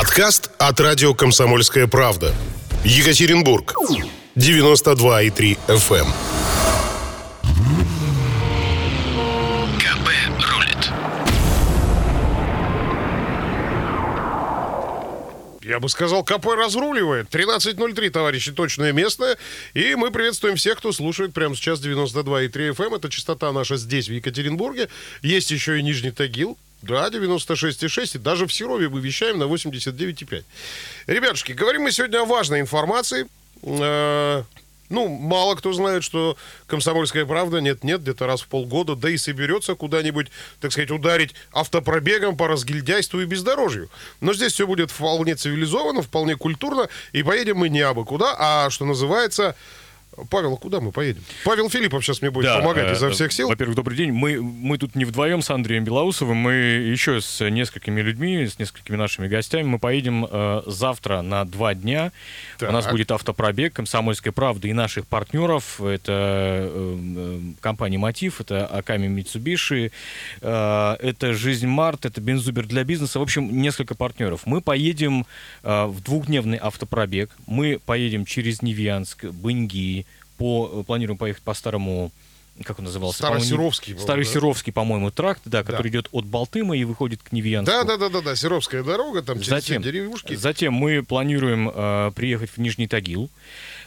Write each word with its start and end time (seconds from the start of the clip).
Подкаст 0.00 0.50
от 0.56 0.80
радио 0.80 1.12
«Комсомольская 1.12 1.86
правда». 1.86 2.34
Екатеринбург. 2.84 3.74
92,3 4.34 5.58
FM. 5.68 6.06
КП 9.78 10.08
рулит. 10.38 10.90
Я 15.62 15.78
бы 15.80 15.90
сказал, 15.90 16.24
КП 16.24 16.46
разруливает. 16.46 17.28
13.03, 17.28 18.08
товарищи, 18.08 18.52
точное 18.52 18.92
место. 18.92 19.36
И 19.74 19.94
мы 19.96 20.10
приветствуем 20.10 20.56
всех, 20.56 20.78
кто 20.78 20.92
слушает 20.92 21.34
прямо 21.34 21.54
сейчас 21.54 21.78
92,3 21.78 22.74
FM. 22.74 22.96
Это 22.96 23.10
частота 23.10 23.52
наша 23.52 23.76
здесь, 23.76 24.08
в 24.08 24.12
Екатеринбурге. 24.12 24.88
Есть 25.20 25.50
еще 25.50 25.78
и 25.78 25.82
Нижний 25.82 26.10
Тагил. 26.10 26.56
Да, 26.82 27.08
96,6. 27.08 28.16
И 28.16 28.18
даже 28.18 28.46
в 28.46 28.52
Серове 28.52 28.88
мы 28.88 29.00
вещаем 29.00 29.38
на 29.38 29.44
89,5. 29.44 30.44
Ребятушки, 31.06 31.52
говорим 31.52 31.82
мы 31.82 31.92
сегодня 31.92 32.20
о 32.20 32.24
важной 32.24 32.60
информации. 32.60 33.26
Э, 33.62 34.42
Ну, 34.90 35.06
мало 35.06 35.54
кто 35.54 35.72
знает, 35.72 36.02
что 36.02 36.36
комсомольская 36.66 37.24
правда 37.24 37.60
нет-нет, 37.60 38.00
где-то 38.00 38.26
раз 38.26 38.40
в 38.40 38.48
полгода, 38.48 38.96
да 38.96 39.08
и 39.08 39.16
соберется 39.18 39.76
куда-нибудь, 39.76 40.32
так 40.60 40.72
сказать, 40.72 40.90
ударить 40.90 41.32
автопробегом 41.52 42.36
по 42.36 42.48
разгильдяйству 42.48 43.20
и 43.20 43.24
бездорожью. 43.24 43.88
Но 44.20 44.34
здесь 44.34 44.52
все 44.52 44.66
будет 44.66 44.90
вполне 44.90 45.36
цивилизованно, 45.36 46.02
вполне 46.02 46.36
культурно, 46.36 46.88
и 47.12 47.22
поедем 47.22 47.58
мы 47.58 47.68
не 47.68 47.82
абы 47.82 48.04
куда, 48.04 48.34
а, 48.36 48.70
что 48.70 48.84
называется... 48.84 49.54
Павел, 50.28 50.54
а 50.54 50.56
куда 50.56 50.80
мы 50.80 50.92
поедем? 50.92 51.22
Павел 51.44 51.70
Филиппов 51.70 52.04
сейчас 52.04 52.20
мне 52.20 52.30
будет 52.30 52.46
Да, 52.46 52.58
помогать 52.58 52.88
э, 52.88 52.92
изо 52.94 53.10
всех 53.10 53.32
сил. 53.32 53.48
Во-первых, 53.48 53.76
добрый 53.76 53.96
день. 53.96 54.12
Мы, 54.12 54.42
мы 54.42 54.76
тут 54.76 54.94
не 54.96 55.04
вдвоем 55.04 55.40
с 55.40 55.50
Андреем 55.50 55.84
Белоусовым, 55.84 56.36
мы 56.36 56.52
еще 56.52 57.20
с 57.20 57.48
несколькими 57.48 58.00
людьми, 58.00 58.46
с 58.46 58.58
несколькими 58.58 58.96
нашими 58.96 59.28
гостями. 59.28 59.64
Мы 59.64 59.78
поедем 59.78 60.26
э, 60.28 60.62
завтра 60.66 61.22
на 61.22 61.44
два 61.44 61.74
дня. 61.74 62.12
Так. 62.58 62.70
У 62.70 62.72
нас 62.72 62.86
будет 62.88 63.10
автопробег 63.12 63.72
«Комсомольской 63.72 64.32
правды» 64.32 64.68
и 64.68 64.72
наших 64.72 65.06
партнеров. 65.06 65.80
Это 65.80 66.12
э, 66.12 66.98
э, 67.16 67.40
компания 67.60 67.98
«Мотив», 67.98 68.40
это 68.40 68.66
Аками 68.66 69.06
Митсубиши, 69.06 69.92
э, 70.40 70.96
это 71.00 71.34
«Жизнь 71.34 71.66
Март», 71.66 72.04
это 72.04 72.20
«Бензубер 72.20 72.66
для 72.66 72.84
бизнеса». 72.84 73.20
В 73.20 73.22
общем, 73.22 73.62
несколько 73.62 73.94
партнеров. 73.94 74.42
Мы 74.44 74.60
поедем 74.60 75.24
э, 75.62 75.84
в 75.86 76.02
двухдневный 76.02 76.58
автопробег. 76.60 77.30
Мы 77.46 77.80
поедем 77.84 78.24
через 78.24 78.60
Невьянск, 78.62 79.26
Быньги, 79.26 80.06
по, 80.40 80.82
планируем 80.84 81.18
поехать 81.18 81.42
по 81.42 81.52
старому 81.52 82.10
как 82.64 82.78
он 82.78 82.84
назывался? 82.86 83.18
Старосеровский, 83.18 83.94
по-моему, 83.94 84.02
Старосеровский, 84.02 84.72
по-моему, 84.72 85.10
тракт, 85.10 85.42
да, 85.44 85.62
который 85.62 85.88
идет 85.88 86.08
от 86.12 86.26
Балтыма 86.26 86.76
и 86.76 86.84
выходит 86.84 87.22
к 87.22 87.32
Невьянску. 87.32 87.72
Да, 87.72 87.84
да, 87.84 87.96
да, 87.96 88.08
да, 88.08 88.20
да, 88.20 88.36
Серовская 88.36 88.82
дорога, 88.82 89.22
там 89.22 89.36
через 89.36 89.48
Затем, 89.48 89.82
все 89.82 89.92
деревушки. 89.92 90.34
затем 90.34 90.74
мы 90.74 91.02
планируем 91.02 91.70
э, 91.72 92.12
приехать 92.14 92.50
в 92.50 92.58
Нижний 92.58 92.86
Тагил 92.86 93.24
э, 93.24 93.30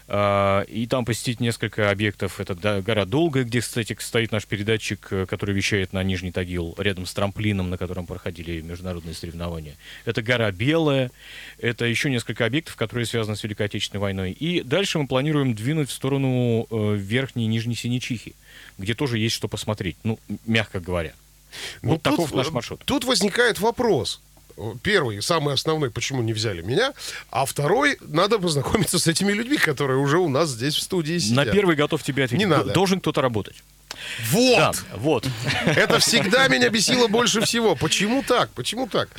и 0.08 0.88
там 0.90 1.06
посетить 1.06 1.40
несколько 1.40 1.90
объектов. 1.90 2.40
Это 2.40 2.82
гора 2.82 3.06
Долгая, 3.06 3.44
где, 3.44 3.62
кстати, 3.62 3.96
стоит 4.00 4.32
наш 4.32 4.46
передатчик, 4.46 5.08
э, 5.12 5.26
который 5.26 5.56
вещает 5.56 5.94
на 5.94 6.04
Нижний 6.04 6.32
Тагил, 6.32 6.76
рядом 6.78 7.06
с 7.06 7.14
трамплином, 7.14 7.70
на 7.70 7.78
котором 7.78 8.06
проходили 8.06 8.62
международные 8.62 9.16
соревнования. 9.16 9.76
Это 10.06 10.22
гора 10.22 10.52
Белая, 10.52 11.12
это 11.58 11.86
еще 11.86 12.09
несколько 12.09 12.46
объектов, 12.46 12.76
которые 12.76 13.06
связаны 13.06 13.36
с 13.36 13.44
Великой 13.44 13.68
Отечественной 13.68 14.02
войной. 14.02 14.31
И 14.31 14.62
дальше 14.62 15.00
мы 15.00 15.08
планируем 15.08 15.56
двинуть 15.56 15.90
в 15.90 15.94
сторону 15.94 16.68
э, 16.70 16.96
Верхней 16.96 17.46
и 17.46 17.48
Нижней 17.48 17.76
Синичихи, 17.76 18.36
где 18.78 18.94
тоже 18.94 19.18
есть 19.18 19.36
что 19.36 19.48
посмотреть, 19.48 19.98
ну, 20.04 20.20
мягко 20.46 20.80
говоря. 20.80 21.14
Ну, 21.81 21.92
Вот 21.92 22.02
таков 22.02 22.30
тут, 22.30 22.38
наш 22.38 22.52
маршрут. 22.52 22.81
Тут 22.86 23.06
возникает 23.06 23.59
вопрос. 23.59 24.22
Первый, 24.82 25.22
самый 25.22 25.54
основной, 25.54 25.90
почему 25.90 26.22
не 26.22 26.34
взяли 26.34 26.62
меня, 26.62 26.94
а 27.32 27.46
второй, 27.46 27.98
надо 28.02 28.40
познакомиться 28.40 29.00
с 29.00 29.08
этими 29.08 29.32
людьми, 29.32 29.58
которые 29.58 30.00
уже 30.00 30.18
у 30.18 30.30
нас 30.30 30.50
здесь 30.50 30.76
в 30.76 30.82
студии 30.82 31.18
сидят. 31.18 31.48
На 31.48 31.52
первый 31.52 31.76
готов 31.76 32.04
тебе 32.04 32.26
ответить. 32.26 32.46
Не 32.46 32.50
надо. 32.50 32.74
Должен 32.74 33.00
кто-то 33.00 33.22
работать. 33.22 33.64
Вот! 34.31 34.58
Да, 34.58 34.74
вот. 34.96 35.28
Это 35.66 36.00
всегда 36.00 36.47
меня 36.47 36.69
бесило 36.69 37.08
больше 37.08 37.41
всего. 37.41 37.75
Почему 37.75 38.24
так? 38.24 38.50
Почему 38.52 38.88
так? 38.88 39.09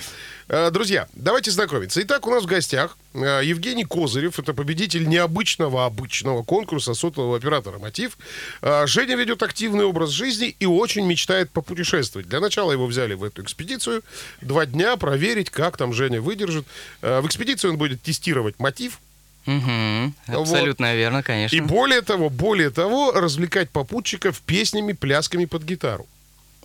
Э, 0.49 0.71
Друзья, 0.71 1.09
давайте 1.15 1.51
знакомиться. 1.51 2.03
Итак, 2.03 2.27
у 2.27 2.31
нас 2.31 2.43
в 2.43 2.47
гостях 2.47 2.97
э, 3.15 3.41
Евгений 3.45 3.85
Козырев. 3.85 4.39
Это 4.39 4.53
победитель 4.53 5.09
необычного 5.09 5.87
обычного 5.87 6.43
конкурса 6.43 6.95
сотового 6.95 7.37
оператора 7.37 7.79
«Мотив». 7.79 8.19
Э, 8.61 8.87
Женя 8.87 9.17
ведет 9.17 9.43
активный 9.43 9.85
образ 9.85 10.11
жизни 10.11 10.55
и 10.59 10.67
очень 10.67 11.07
мечтает 11.07 11.51
попутешествовать. 11.51 12.29
Для 12.29 12.41
начала 12.41 12.73
его 12.73 12.87
взяли 12.87 13.15
в 13.15 13.25
эту 13.25 13.43
экспедицию. 13.43 14.03
Два 14.41 14.67
дня 14.67 14.97
проверить, 14.97 15.51
как 15.51 15.77
там 15.77 15.93
Женя 15.93 16.21
выдержит. 16.21 16.67
В 17.01 17.27
экспедиции 17.27 17.69
он 17.69 17.79
будет 17.79 18.03
тестировать 18.03 18.59
«Мотив», 18.59 18.99
Мгм. 19.47 20.15
Абсолютно 20.27 20.95
верно, 20.95 21.23
конечно. 21.23 21.55
и 21.55 21.61
более 21.61 22.01
того, 22.01 22.31
более 22.31 22.71
того, 22.71 23.13
развлекать 23.13 23.69
попутчиков 23.69 24.41
песнями, 24.41 24.95
плясками 24.95 25.45
под 25.45 25.65
гитару. 25.65 26.07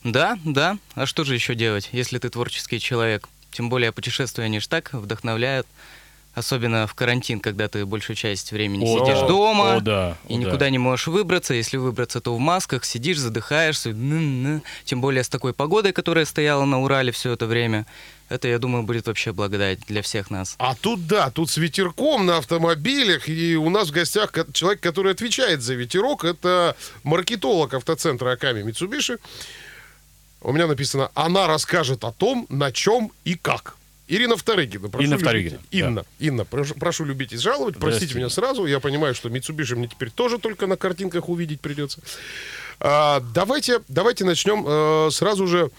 Да, 0.06 0.38
да. 0.46 0.78
А 0.96 1.06
что 1.06 1.26
же 1.26 1.34
еще 1.34 1.56
делать, 1.56 1.90
если 1.92 2.20
ты 2.20 2.30
творческий 2.30 2.80
человек? 2.80 3.28
Тем 3.52 3.70
более 3.70 3.92
путешествия, 3.92 4.46
они 4.46 4.60
ж 4.60 4.68
так 4.68 4.94
вдохновляют. 4.94 5.68
Особенно 6.36 6.86
в 6.86 6.94
карантин, 6.94 7.40
когда 7.40 7.68
ты 7.68 7.86
большую 7.86 8.16
часть 8.16 8.52
времени 8.52 8.86
О, 8.86 9.00
сидишь 9.00 9.28
дома 9.28 9.78
О, 9.78 9.80
да, 9.82 10.16
и 10.28 10.36
о, 10.36 10.38
никуда 10.38 10.58
да. 10.58 10.70
не 10.70 10.78
можешь 10.78 11.08
выбраться. 11.08 11.56
Если 11.56 11.76
выбраться, 11.78 12.22
то 12.22 12.36
в 12.36 12.40
масках 12.40 12.86
сидишь, 12.86 13.18
задыхаешься. 13.18 13.90
Тем 14.86 15.02
более 15.02 15.24
с 15.24 15.30
такой 15.30 15.54
погодой, 15.54 15.92
которая 15.92 16.26
стояла 16.26 16.66
на 16.66 16.82
Урале 16.82 17.12
все 17.12 17.34
это 17.34 17.48
время. 17.48 17.88
Это, 18.30 18.48
я 18.48 18.60
думаю, 18.60 18.84
будет 18.84 19.08
вообще 19.08 19.34
благодать 19.34 19.80
для 19.88 20.04
всех 20.04 20.30
нас. 20.30 20.56
А 20.60 20.76
тут 20.76 21.08
да, 21.08 21.32
тут 21.32 21.50
с 21.50 21.58
ветерком 21.58 22.28
на 22.28 22.38
автомобилях. 22.38 23.28
И 23.28 23.58
у 23.58 23.70
нас 23.72 23.90
в 23.90 23.92
гостях 23.92 24.32
человек, 24.54 24.82
который 24.82 25.14
отвечает 25.14 25.64
за 25.64 25.74
ветерок. 25.74 26.24
Это 26.24 26.78
маркетолог 27.02 27.74
автоцентра 27.74 28.32
Аками 28.32 28.62
Митсубиши. 28.62 29.18
У 30.42 30.52
меня 30.52 30.68
написано, 30.68 31.12
она 31.16 31.48
расскажет 31.48 32.04
о 32.04 32.12
том, 32.12 32.46
на 32.50 32.72
чем 32.72 33.12
и 33.26 33.36
как. 33.36 33.76
Ирина 34.08 34.36
Вторыгина. 34.38 34.90
Прошу 34.90 35.04
Инна 35.06 35.14
любить- 35.16 35.26
Вторыгина, 35.28 35.60
Инна, 35.70 36.06
Инна, 36.18 36.46
прошу, 36.46 36.74
прошу 36.76 37.06
любить 37.06 37.32
и 37.34 37.38
жаловать. 37.38 37.78
Простите 37.78 38.16
меня 38.16 38.30
сразу. 38.30 38.66
Я 38.66 38.80
понимаю, 38.80 39.14
что 39.14 39.30
Митсубиши 39.30 39.76
мне 39.76 39.88
теперь 39.88 40.10
тоже 40.10 40.40
только 40.40 40.66
на 40.66 40.78
картинках 40.78 41.30
увидеть 41.30 41.62
придется. 41.62 42.02
А, 42.80 43.20
давайте, 43.36 43.82
давайте 43.88 44.26
начнем 44.26 44.66
э, 44.68 45.12
сразу 45.12 45.46
же 45.46 45.70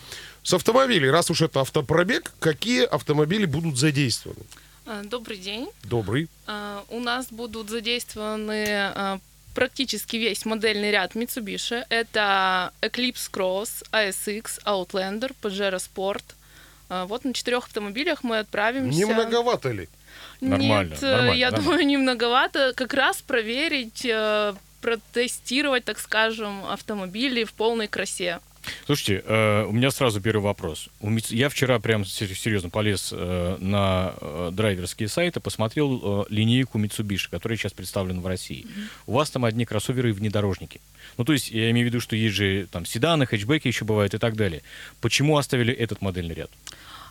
с 0.44 0.54
автомобилей. 0.54 1.10
Раз 1.10 1.30
уж 1.30 1.40
это 1.42 1.60
автопробег, 1.60 2.32
какие 2.38 2.84
автомобили 2.84 3.46
будут 3.46 3.78
задействованы? 3.78 4.42
А, 4.86 5.02
Добрый 5.02 5.38
день. 5.38 5.68
Добрый. 5.82 6.28
А, 6.46 6.84
У 6.88 7.00
нас 7.00 7.26
будут 7.30 7.68
задействованы 7.68 8.64
а, 8.94 9.18
практически 9.54 10.16
весь 10.16 10.44
модельный 10.44 10.90
ряд 10.90 11.14
Mitsubishi. 11.14 11.84
Это 11.88 12.72
Eclipse 12.82 13.30
Cross, 13.32 13.84
ASX, 13.92 14.62
Outlander, 14.64 15.32
Pajero 15.42 15.78
Sport. 15.78 16.22
А, 16.88 17.06
Вот 17.06 17.24
на 17.24 17.32
четырех 17.32 17.66
автомобилях 17.66 18.22
мы 18.24 18.38
отправимся. 18.38 18.98
Не 18.98 19.04
многовато 19.04 19.70
ли? 19.72 19.88
Нормально, 20.40 20.92
Нет, 20.92 21.02
нормально, 21.02 21.32
я 21.32 21.50
нормально. 21.50 21.64
думаю, 21.70 21.86
не 21.86 21.96
многовато. 21.98 22.72
Как 22.74 22.94
раз 22.94 23.20
проверить, 23.22 24.04
э, 24.04 24.54
протестировать, 24.80 25.84
так 25.84 25.98
скажем, 25.98 26.64
автомобили 26.66 27.44
в 27.44 27.52
полной 27.52 27.88
красе. 27.88 28.40
Слушайте, 28.86 29.22
э, 29.24 29.64
у 29.64 29.72
меня 29.72 29.90
сразу 29.90 30.20
первый 30.20 30.42
вопрос. 30.42 30.88
Я 31.28 31.48
вчера 31.48 31.78
прям 31.78 32.04
сер- 32.04 32.34
серьезно 32.36 32.70
полез 32.70 33.10
э, 33.12 33.56
на 33.58 34.14
э, 34.20 34.50
драйверские 34.52 35.08
сайты, 35.08 35.40
посмотрел 35.40 36.26
линейку 36.28 36.78
Mitsubishi, 36.78 37.28
которая 37.30 37.56
сейчас 37.56 37.72
представлена 37.72 38.20
в 38.20 38.26
России. 38.26 38.66
У 39.06 39.12
вас 39.14 39.30
там 39.30 39.44
одни 39.44 39.64
кроссоверы 39.64 40.10
и 40.10 40.12
внедорожники. 40.12 40.80
Ну, 41.16 41.24
то 41.24 41.32
есть, 41.32 41.50
я 41.50 41.70
имею 41.70 41.86
в 41.86 41.90
виду, 41.90 42.00
что 42.00 42.16
есть 42.16 42.34
же 42.34 42.66
там 42.70 42.84
седаны, 42.84 43.26
хэтчбеки 43.26 43.68
еще 43.68 43.84
бывают 43.84 44.14
и 44.14 44.18
так 44.18 44.36
далее. 44.36 44.62
Почему 45.00 45.38
оставили 45.38 45.72
этот 45.72 46.02
модельный 46.02 46.34
ряд? 46.34 46.50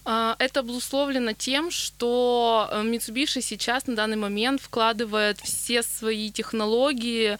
А, 0.06 0.36
Это 0.40 0.62
обусловлено 0.62 1.34
тем, 1.34 1.72
что 1.72 2.68
э, 2.72 2.82
Mitsubishi 2.84 3.42
сейчас 3.42 3.88
на 3.88 3.96
данный 3.96 4.18
момент 4.18 4.62
вкладывает 4.62 5.40
все 5.40 5.84
свои 5.84 6.32
технологии, 6.32 7.38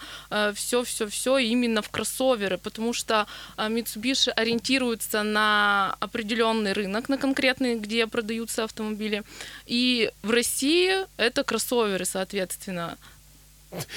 все-все-все 0.54 1.38
именно 1.38 1.82
в 1.82 1.90
кроссоверы, 1.90 2.58
потому 2.58 2.92
что 2.92 3.26
э, 3.56 3.68
Mitsubishi 3.68 4.30
ориентируется 4.30 5.22
на 5.22 5.96
определенный 6.00 6.72
рынок, 6.72 7.08
на 7.08 7.18
конкретный, 7.18 7.76
где 7.76 8.06
продаются 8.06 8.64
автомобили. 8.64 9.22
И 9.66 10.10
в 10.22 10.30
России 10.30 11.06
это 11.16 11.44
кроссоверы, 11.44 12.04
соответственно. 12.04 12.96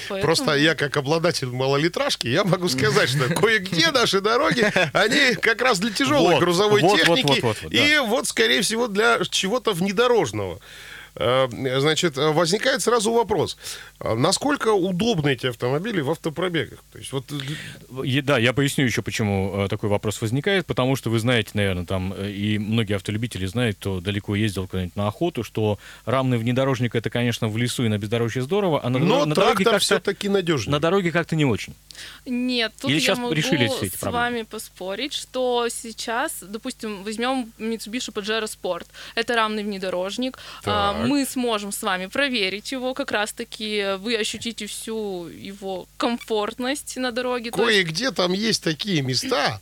Поэтому- 0.08 0.22
Просто 0.22 0.54
я, 0.56 0.74
как 0.74 0.96
обладатель 0.96 1.48
малолитражки, 1.48 2.28
я 2.28 2.44
могу 2.44 2.68
сказать, 2.68 3.08
что 3.10 3.28
кое-где 3.34 3.90
наши 3.90 4.20
дороги, 4.20 4.70
они 4.92 5.34
как 5.34 5.60
раз 5.62 5.78
для 5.78 5.90
тяжелой 5.90 6.34
Вот, 6.34 6.40
грузовой 6.40 6.80
вот, 6.80 6.96
техники 6.98 7.40
вот, 7.40 7.56
да. 7.62 7.68
и 7.68 7.98
вот, 7.98 8.26
скорее 8.28 8.62
всего, 8.62 8.86
для 8.88 9.18
чего-то 9.28 9.72
внедорожного. 9.72 10.60
Э, 11.16 11.48
Значит, 11.80 12.16
возникает 12.16 12.82
сразу 12.82 13.12
вопрос. 13.12 13.56
А 14.04 14.14
Насколько 14.14 14.68
удобны 14.72 15.32
эти 15.32 15.46
автомобили 15.46 16.00
в 16.02 16.10
автопробегах? 16.10 16.78
То 16.92 16.98
есть 16.98 17.10
вот 17.12 17.24
э, 17.32 18.04
Е- 18.04 18.22
Да, 18.22 18.38
я 18.38 18.52
поясню 18.52 18.84
еще, 18.84 19.00
почему 19.02 19.64
э, 19.64 19.68
такой 19.68 19.88
вопрос 19.88 20.20
возникает. 20.20 20.66
Потому 20.66 20.94
что 20.96 21.08
вы 21.10 21.18
знаете, 21.18 21.50
наверное, 21.54 21.86
там, 21.86 22.12
э, 22.16 22.30
и 22.30 22.58
многие 22.58 22.94
автолюбители 22.96 23.46
знают, 23.46 23.78
кто 23.78 24.00
далеко 24.00 24.34
ездил 24.34 24.68
куда-нибудь 24.68 24.94
на 24.96 25.08
охоту, 25.08 25.42
что 25.42 25.78
рамный 26.04 26.36
внедорожник 26.36 26.94
это, 26.94 27.08
конечно, 27.08 27.48
в 27.48 27.56
лесу 27.56 27.84
и 27.84 27.88
на 27.88 27.96
бездорожье 27.98 28.42
здорово, 28.42 28.80
а 28.84 28.90
на, 28.90 28.98
Но 28.98 29.24
на 29.24 29.34
дороге 29.34 29.64
как-то 29.64 29.78
все-таки 29.78 30.28
надежнее. 30.28 30.72
на 30.72 30.80
дороге 30.80 31.10
как-то 31.10 31.34
не 31.34 31.46
очень. 31.46 31.74
Нет, 32.26 32.72
тут 32.80 32.90
Или 32.90 33.00
я 33.00 33.14
могу 33.16 33.32
решили 33.32 33.68
все 33.68 33.86
эти 33.86 33.94
с 33.96 33.98
проблемы? 34.00 34.24
вами 34.24 34.42
поспорить, 34.42 35.12
что 35.14 35.68
сейчас, 35.70 36.42
допустим, 36.42 37.02
возьмем 37.04 37.52
Mitsubishi 37.58 38.12
Pajero 38.12 38.44
Sport. 38.44 38.86
Это 39.14 39.34
рамный 39.34 39.62
внедорожник. 39.62 40.38
А, 40.66 40.92
Так. 40.94 41.08
Мы 41.08 41.24
сможем 41.24 41.72
с 41.72 41.82
вами 41.82 42.06
проверить 42.06 42.70
его, 42.72 42.92
как 42.94 43.10
раз-таки 43.12 43.93
вы 43.98 44.16
ощутите 44.16 44.66
всю 44.66 45.26
его 45.26 45.86
комфортность 45.96 46.96
на 46.96 47.12
дороге. 47.12 47.50
Кое-где 47.50 48.10
там 48.10 48.32
есть 48.32 48.62
такие 48.62 49.02
места. 49.02 49.60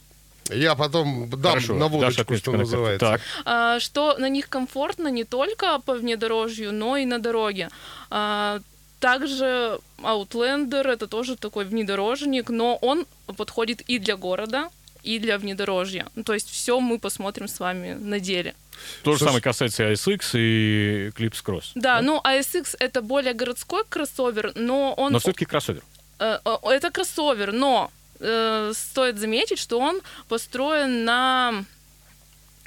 Я 0.50 0.75
потом 0.75 1.31
дам 1.31 1.52
Хорошо, 1.52 1.75
на 1.75 1.88
водочку, 1.88 2.37
что 2.37 2.52
называется. 2.52 3.06
Так. 3.06 3.20
а, 3.44 3.81
что 3.81 4.17
на 4.19 4.29
них 4.29 4.49
комфортно 4.49 5.08
не 5.08 5.25
только 5.25 5.79
по 5.79 5.94
внедорожью, 5.94 6.73
но 6.73 6.96
и 6.96 7.06
на 7.06 7.19
дороге. 7.19 7.69
А, 8.11 8.61
Также 8.99 9.79
Outlander 9.99 10.87
это 10.88 11.06
тоже 11.06 11.37
такой 11.37 11.64
внедорожник, 11.64 12.50
но 12.50 12.76
он 12.76 13.06
подходит 13.37 13.82
и 13.82 13.99
для 13.99 14.17
города, 14.17 14.69
и 15.02 15.19
для 15.19 15.38
внедорожья. 15.38 16.06
Ну, 16.14 16.23
То 16.25 16.34
есть 16.34 16.50
все 16.50 16.81
мы 16.81 16.99
посмотрим 16.99 17.49
с 17.49 17.61
вами 17.61 17.94
на 17.94 18.20
деле. 18.20 18.55
То 19.02 19.12
же 19.12 19.25
самое 19.25 19.40
касается 19.40 19.84
и 19.84 19.93
ASX 19.93 20.31
и 20.34 21.08
Eclipse 21.08 21.44
Cross. 21.44 21.64
Да, 21.75 22.00
ну 22.00 22.20
ASX 22.25 22.76
это 22.79 23.02
более 23.02 23.34
городской 23.34 23.84
кроссовер, 23.88 24.52
но 24.55 24.94
он 24.94 25.12
Но 25.12 25.19
все-таки 25.19 25.44
кроссовер. 25.44 25.82
Э, 26.19 26.38
э, 26.44 26.56
это 26.70 26.90
кроссовер, 26.90 27.52
но 27.52 27.90
э, 28.20 28.73
стоит 28.75 29.19
заметить, 29.19 29.58
что 29.58 29.79
он 29.79 30.00
построен 30.29 31.05
на 31.05 31.64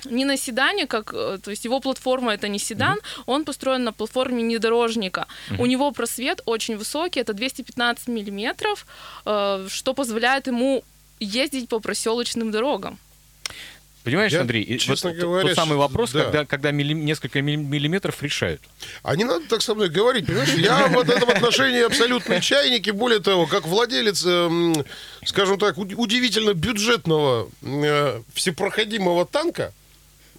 не 0.06 0.25
на 0.25 0.38
седане, 0.38 0.88
как, 0.88 1.13
э, 1.13 1.38
то 1.41 1.51
есть 1.51 1.65
его 1.65 1.79
платформа 1.79 2.33
это 2.33 2.47
не 2.47 2.59
седан, 2.59 3.00
он 3.25 3.45
построен 3.45 3.83
на 3.83 3.91
платформе 3.91 4.44
внедорожника. 4.44 5.25
У 5.59 5.65
него 5.65 5.91
просвет 5.91 6.41
очень 6.45 6.77
высокий, 6.77 7.19
это 7.21 7.33
215 7.33 8.07
миллиметров, 8.07 8.85
э, 9.25 9.67
что 9.69 9.94
позволяет 9.94 10.47
ему 10.47 10.83
ездить 11.19 11.69
по 11.69 11.79
проселочным 11.79 12.51
дорогам. 12.51 12.97
Понимаешь, 14.05 14.31
Я, 14.31 14.41
Андрей, 14.41 14.77
честно 14.77 15.09
вот 15.09 15.19
говоря, 15.19 15.47
тот 15.47 15.55
самый 15.55 15.77
вопрос, 15.77 16.11
да. 16.11 16.23
когда, 16.25 16.45
когда 16.45 16.71
милли- 16.71 16.93
несколько 16.93 17.39
милли- 17.41 17.55
миллиметров 17.57 18.21
решают. 18.21 18.61
А 19.01 19.15
не 19.15 19.23
надо 19.23 19.47
так 19.47 19.61
со 19.63 19.73
мной 19.73 19.89
говорить, 19.89 20.27
понимаешь? 20.27 20.53
Я 20.53 20.87
в 20.87 20.97
этом 20.99 21.27
отношении 21.27 21.81
абсолютный 21.83 22.39
чайник, 22.39 22.87
и 22.87 22.91
более 22.91 23.19
того, 23.19 23.47
как 23.47 23.65
владелец, 23.65 24.23
эм, 24.25 24.85
скажем 25.25 25.57
так, 25.57 25.77
уд- 25.79 25.95
удивительно 25.97 26.53
бюджетного 26.53 27.49
э, 27.63 28.21
всепроходимого 28.35 29.25
танка, 29.25 29.73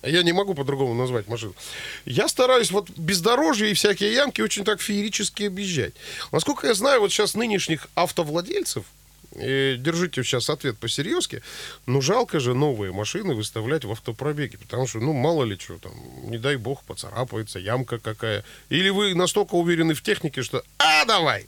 я 0.04 0.22
не 0.22 0.32
могу 0.32 0.54
по-другому 0.54 0.94
назвать 0.94 1.26
машину. 1.26 1.54
Я 2.04 2.28
стараюсь 2.28 2.70
вот 2.70 2.88
бездорожье 2.90 3.72
и 3.72 3.74
всякие 3.74 4.12
ямки 4.14 4.40
очень 4.42 4.62
так 4.64 4.80
феерически 4.80 5.44
объезжать. 5.44 5.94
Насколько 6.30 6.68
я 6.68 6.74
знаю, 6.74 7.00
вот 7.00 7.10
сейчас 7.10 7.34
нынешних 7.34 7.88
автовладельцев, 7.96 8.84
э, 9.38 9.76
держите 9.78 10.22
сейчас 10.22 10.50
ответ 10.50 10.78
по-серьезки, 10.78 11.42
ну 11.86 12.00
жалко 12.00 12.40
же 12.40 12.54
новые 12.54 12.92
машины 12.92 13.34
выставлять 13.34 13.84
в 13.84 13.90
автопробеге, 13.90 14.58
потому 14.58 14.86
что, 14.86 14.98
ну, 14.98 15.12
мало 15.12 15.44
ли 15.44 15.58
что 15.58 15.78
там, 15.78 15.92
не 16.30 16.38
дай 16.38 16.56
бог, 16.56 16.82
поцарапается, 16.84 17.58
ямка 17.58 17.98
какая. 17.98 18.44
Или 18.68 18.90
вы 18.90 19.14
настолько 19.14 19.54
уверены 19.54 19.94
в 19.94 20.02
технике, 20.02 20.42
что 20.42 20.62
«а, 20.78 21.04
давай!» 21.04 21.46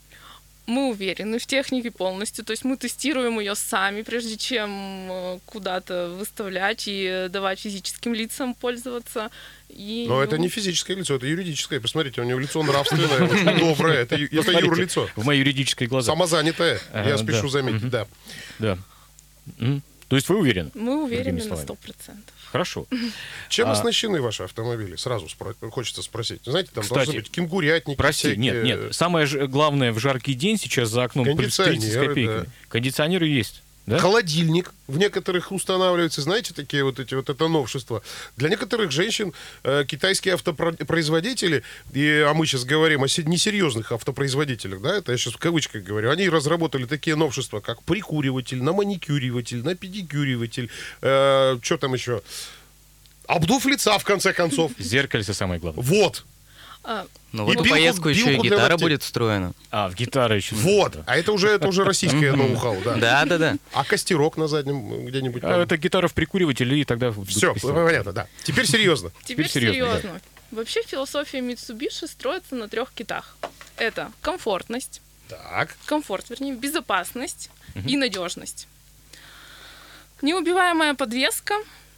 Мы 0.69 0.91
уверены 0.91 1.39
в 1.39 1.47
технике 1.47 1.91
полностью, 1.91 2.45
то 2.45 2.51
есть 2.51 2.63
мы 2.63 2.77
тестируем 2.77 3.41
ее 3.41 3.55
сами, 3.55 4.03
прежде 4.03 4.37
чем 4.37 4.71
э, 5.11 5.39
куда-то 5.47 6.11
выставлять 6.11 6.87
и 6.87 7.07
э, 7.11 7.29
давать 7.31 7.59
физическим 7.59 8.13
лицам 8.13 8.53
пользоваться. 8.53 9.31
И, 9.71 10.05
Но 10.07 10.23
это 10.23 10.37
ну, 10.37 10.43
не 10.43 10.49
физическое 10.49 10.95
лицо, 10.95 11.15
это 11.17 11.27
юридическое. 11.27 11.81
Посмотрите, 11.81 12.21
у 12.21 12.25
него 12.25 12.39
лицо 12.39 12.63
нравственное, 12.63 13.59
доброе. 13.59 14.03
Это, 14.03 14.17
юрлицо. 14.17 15.09
В 15.17 15.25
мои 15.25 15.39
юридические 15.39 15.89
глаза. 15.89 16.13
Самозанятое, 16.13 16.81
я 16.93 17.17
спешу 17.17 17.49
заметить, 17.49 17.89
да. 17.89 18.07
Да. 18.59 18.79
То 20.09 20.17
есть 20.17 20.29
вы 20.29 20.39
уверены? 20.39 20.71
Мы 20.75 21.05
уверены 21.05 21.39
на 21.39 21.45
словами. 21.45 21.67
100%. 21.67 22.17
Хорошо. 22.51 22.87
Чем 23.51 23.69
А- 23.69 23.73
оснащены 23.73 24.21
ваши 24.23 24.43
автомобили? 24.43 24.97
Сразу 24.97 25.27
спро- 25.27 25.55
хочется 25.71 26.03
спросить. 26.03 26.41
Знаете, 26.45 26.71
там 26.75 26.83
Кстати, 26.83 26.99
должны 27.07 27.15
быть 27.21 27.31
кенгурятники 27.31 27.97
Прости, 27.97 28.29
всякие. 28.29 28.37
нет, 28.39 28.65
нет. 28.65 28.95
Самое 28.95 29.27
же 29.27 29.47
главное 29.47 29.93
в 29.93 29.99
жаркий 29.99 30.35
день 30.35 30.57
сейчас 30.59 30.89
за 30.89 31.05
окном 31.05 31.37
плюс 31.37 31.57
30 31.57 31.93
с 31.93 31.95
копейками. 31.95 32.45
да. 32.45 32.47
Кондиционеры 32.69 33.27
есть. 33.29 33.63
Да? 33.89 33.99
Холодильник 33.99 34.73
в 34.87 34.99
некоторых 34.99 35.51
устанавливается, 35.51 36.21
знаете, 36.21 36.53
такие 36.55 36.85
вот 36.85 37.01
эти 37.01 37.15
вот 37.15 37.31
это 37.31 37.49
новшества. 37.49 38.03
Для 38.37 38.49
некоторых 38.51 38.91
женщин 38.91 39.33
э, 39.65 39.85
китайские 39.87 40.35
автопроизводители, 40.35 41.63
и, 41.95 42.25
а 42.27 42.35
мы 42.35 42.47
сейчас 42.47 42.65
говорим 42.65 43.03
о 43.03 43.09
се- 43.09 43.25
несерьезных 43.25 43.93
автопроизводителях, 43.93 44.83
да, 44.83 44.97
это 44.97 45.13
я 45.13 45.19
сейчас 45.19 45.35
в 45.35 45.39
кавычках 45.39 45.83
говорю, 45.85 46.11
они 46.11 46.29
разработали 46.29 46.85
такие 46.85 47.17
новшества, 47.17 47.61
как 47.61 47.83
прикуриватель, 47.83 48.63
на 48.63 48.73
маникюриватель, 48.73 49.65
на 49.65 49.75
педикюриватель, 49.75 50.71
что 51.01 51.77
там 51.81 51.95
еще? 51.95 52.21
Обдув 53.27 53.67
лица, 53.67 53.99
в 53.99 54.05
конце 54.05 54.33
концов. 54.33 54.73
Зеркальце 54.79 55.35
самое 55.35 55.61
главное. 55.61 55.83
Вот, 55.83 56.25
А, 56.91 57.07
Ну, 57.33 57.45
в 57.45 57.51
эту 57.51 57.65
билку- 57.65 57.71
поездку 57.75 58.09
еще 58.09 58.35
и 58.35 58.39
гитара 58.39 58.71
ногтей. 58.71 58.79
будет 58.87 59.03
встроена. 59.03 59.53
А, 59.71 59.91
в 59.91 59.95
гитаре 59.95 60.37
еще. 60.37 60.55
вот. 60.55 60.97
А 61.07 61.17
это 61.19 61.33
уже, 61.33 61.49
это 61.51 61.69
уже 61.69 61.85
российское 61.85 62.33
ноу-хау, 62.37 62.81
да. 62.83 62.95
Да, 62.97 63.25
да, 63.27 63.37
да. 63.37 63.57
А 63.75 63.85
костерок 63.85 64.39
на 64.39 64.49
заднем 64.49 65.05
где-нибудь 65.05 65.45
А 65.45 65.63
это 65.65 65.77
гитара 65.77 66.09
в 66.09 66.15
прикуривателе, 66.15 66.81
и 66.81 66.85
тогда... 66.87 67.13
Все, 67.27 67.55
понятно, 67.61 68.13
да. 68.15 68.27
Теперь 68.43 68.67
серьезно. 68.67 69.11
Теперь 69.25 69.49
серьезно. 69.51 70.19
Вообще 70.51 70.83
философия 70.83 71.41
Mitsubishi 71.41 72.07
строится 72.09 72.55
на 72.55 72.69
трех 72.69 72.91
китах. 72.95 73.37
Это 73.77 74.11
комфортность, 74.23 75.03
Так. 75.29 75.77
комфорт, 75.85 76.31
вернее, 76.31 76.55
безопасность 76.55 77.51
и 77.87 77.99
надежность. 77.99 78.67
Неубиваемая 80.23 80.95
подвеска, 80.95 81.55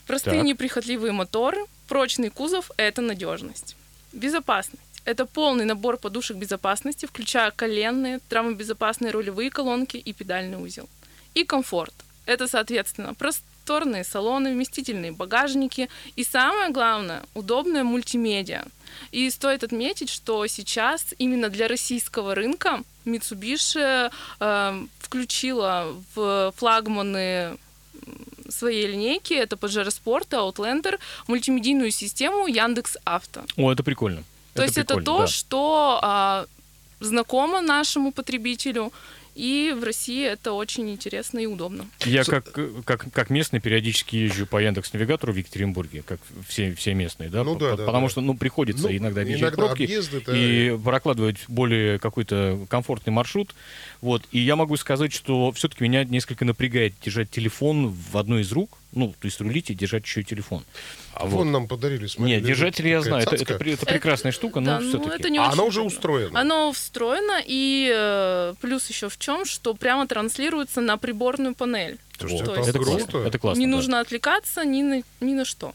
простые 0.07 0.39
Так. 0.39 0.45
неприхотливые 0.47 1.13
моторы, 1.13 1.65
прочный 1.89 2.29
кузов– 2.31 2.71
это 2.77 3.01
надежность. 3.03 3.77
Безопасность– 4.13 4.83
это 5.05 5.27
полный 5.27 5.65
набор 5.65 5.97
подушек 5.97 6.37
безопасности, 6.37 7.07
включая 7.07 7.51
коленные, 7.51 8.21
травмобезопасные 8.29 9.13
рулевые 9.13 9.51
колонки 9.51 9.97
и 9.97 10.13
педальный 10.13 10.59
узел. 10.59 10.89
И 11.35 11.45
комфорт– 11.45 11.95
это, 12.27 12.49
соответственно, 12.49 13.15
просторные 13.15 14.05
салоны, 14.05 14.53
вместительные 14.53 15.13
багажники 15.13 15.89
и, 16.17 16.25
самое 16.25 16.71
главное, 16.71 17.23
удобная 17.35 17.85
мультимедиа. 17.85 18.65
И 19.13 19.31
стоит 19.31 19.63
отметить, 19.63 20.11
что 20.11 20.47
сейчас 20.47 21.15
именно 21.19 21.49
для 21.49 21.69
российского 21.69 22.35
рынка 22.35 22.83
Mitsubishi 23.05 24.11
э, 24.41 24.87
включила 24.99 25.95
в 26.15 26.53
флагманы 26.57 27.57
своей 28.51 28.87
линейки, 28.87 29.35
это 29.35 29.57
Pajero 29.57 29.89
Sport, 29.89 30.29
Outlander, 30.31 30.99
мультимедийную 31.27 31.91
систему 31.91 32.47
Яндекс 32.47 32.97
Авто. 33.05 33.43
О, 33.57 33.73
это 33.73 33.83
прикольно. 33.83 34.25
То 34.55 34.63
есть 34.63 34.79
это 34.79 35.01
то, 35.01 35.21
да. 35.21 35.27
что 35.27 35.99
а, 36.03 36.47
знакомо 37.01 37.61
нашему 37.61 38.13
потребителю, 38.13 38.93
и 39.35 39.75
в 39.79 39.85
России 39.85 40.27
это 40.27 40.53
очень 40.53 40.91
интересно 40.91 41.39
и 41.39 41.47
удобно. 41.47 41.87
Я 42.05 42.25
как, 42.25 42.51
как, 42.85 43.07
как 43.13 43.31
местный 43.31 43.61
периодически 43.61 44.17
езжу 44.17 44.47
по 44.47 44.59
Яндекс 44.61 44.93
Навигатору 44.93 45.33
в 45.33 45.37
Екатеринбурге, 45.37 46.03
как 46.07 46.21
все, 46.49 46.75
все 46.75 46.95
местные, 46.95 47.29
да? 47.31 47.45
Ну 47.45 47.55
да, 47.57 47.71
по- 47.73 47.77
да, 47.77 47.87
потому 47.87 48.07
да. 48.07 48.11
что 48.11 48.21
ну, 48.21 48.37
приходится 48.37 48.85
Ну, 48.89 48.97
иногда 48.97 49.23
объезжать 49.23 49.55
иногда 49.55 49.67
пробки 49.67 49.85
объезды-то- 49.85 50.33
и 50.35 50.77
прокладывать 50.79 51.37
более 51.49 51.99
какой-то 51.99 52.67
комфортный 52.69 53.13
маршрут. 53.13 53.55
Вот. 54.01 54.23
И 54.33 54.39
я 54.41 54.57
могу 54.57 54.77
сказать, 54.77 55.13
что 55.13 55.53
все-таки 55.53 55.85
меня 55.85 56.05
несколько 56.05 56.45
напрягает 56.45 56.95
держать 57.05 57.31
телефон 57.31 57.89
в 57.89 58.17
одной 58.17 58.43
из 58.43 58.53
рук, 58.53 58.79
ну, 58.93 59.09
то 59.21 59.27
есть 59.27 59.41
рулить 59.41 59.71
и 59.71 59.75
держать 59.75 60.05
еще 60.05 60.23
и 60.23 60.25
телефон. 60.25 60.65
А 61.15 61.27
вон 61.27 61.53
нам 61.53 61.69
подарили, 61.69 62.07
смотри. 62.07 62.35
Нет, 62.37 62.45
держатель 62.45 62.89
я 62.89 63.03
знаю, 63.03 63.23
это, 63.25 63.35
это, 63.37 63.55
при- 63.59 63.73
это 63.75 63.85
прекрасная 63.87 64.33
штука, 64.33 64.61
Да, 64.61 64.79
но 64.79 64.85
ну, 64.85 64.89
все-таки. 64.89 65.21
это 65.21 65.31
не 65.31 65.39
А 65.39 65.43
очень 65.43 65.53
она 65.53 65.63
уже 65.65 65.83
устроена. 65.83 66.41
Оно 66.41 66.73
встроено, 66.73 67.41
и 67.45 67.93
э, 67.95 68.55
плюс 68.61 68.89
еще 68.89 69.09
в 69.09 69.19
чем, 69.21 69.45
что 69.45 69.75
прямо 69.75 70.07
транслируется 70.09 70.81
на 70.81 70.97
приборную 70.97 71.55
панель. 71.55 71.99
Слушайте, 72.19 72.45
То 72.47 72.53
это 72.55 72.61
есть 72.61 72.73
круто. 72.73 72.91
классно. 72.91 73.19
Это 73.29 73.39
классно. 73.39 73.61
не 73.61 73.67
да. 73.67 73.71
нужно 73.73 74.01
отвлекаться 74.01 74.65
ни 74.65 74.83
на, 74.83 75.03
ни 75.21 75.35
на 75.35 75.45
что. 75.45 75.75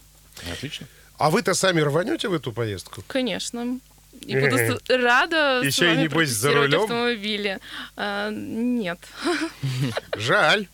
Отлично. 0.52 0.88
А 1.18 1.30
вы-то 1.30 1.54
сами 1.54 1.80
рванете 1.80 2.28
в 2.28 2.34
эту 2.34 2.52
поездку? 2.52 3.02
Конечно. 3.08 3.80
И 4.22 4.38
буду 4.40 4.58
с- 4.58 4.80
рада 4.90 5.62
с 5.62 5.66
Еще 5.66 5.94
и 5.94 5.98
небось 5.98 6.30
за 6.30 6.52
рулем? 6.54 6.82
автомобили. 6.84 7.60
А, 7.96 8.30
нет. 8.32 9.00
Жаль. 10.18 10.68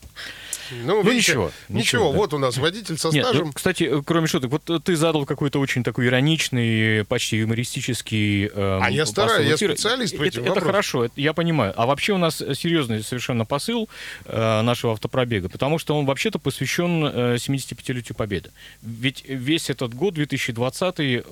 Ну, 0.71 1.03
Ну, 1.03 1.09
видите, 1.09 1.31
ничего, 1.31 1.51
Ничего, 1.69 1.79
ничего, 1.79 2.11
да. 2.11 2.17
вот 2.17 2.33
у 2.33 2.37
нас 2.37 2.57
водитель 2.57 2.97
со 2.97 3.09
Нет, 3.09 3.25
стажем. 3.25 3.47
ну, 3.47 3.53
кстати, 3.53 3.83
э, 3.83 4.01
кроме 4.05 4.27
шуток, 4.27 4.51
вот 4.51 4.69
э, 4.69 4.79
ты 4.79 4.95
задал 4.95 5.25
какой-то 5.25 5.59
очень 5.59 5.83
такой 5.83 6.07
ироничный, 6.07 7.05
почти 7.05 7.37
юмористический... 7.37 8.47
эм, 8.47 8.81
А 8.83 8.89
я 8.89 9.05
стараюсь, 9.05 9.47
я 9.49 9.57
специалист 9.57 10.17
по 10.17 10.23
Это, 10.23 10.39
этим 10.41 10.51
это 10.51 10.61
хорошо, 10.61 11.05
это 11.05 11.13
я 11.19 11.33
понимаю. 11.33 11.73
А 11.75 11.85
вообще 11.85 12.13
у 12.13 12.17
нас 12.17 12.41
э, 12.41 12.53
серьезный 12.55 13.03
совершенно 13.03 13.45
посыл 13.45 13.89
э, 14.25 14.61
нашего 14.61 14.93
автопробега, 14.93 15.49
потому 15.49 15.79
что 15.79 15.97
он 15.97 16.05
вообще-то 16.05 16.39
посвящен 16.39 17.05
э, 17.05 17.35
75-летию 17.35 18.15
Победы. 18.15 18.51
Ведь 18.81 19.23
весь 19.27 19.69
этот 19.69 19.93
год, 19.93 20.13
2020, 20.13 20.99
э, 20.99 21.23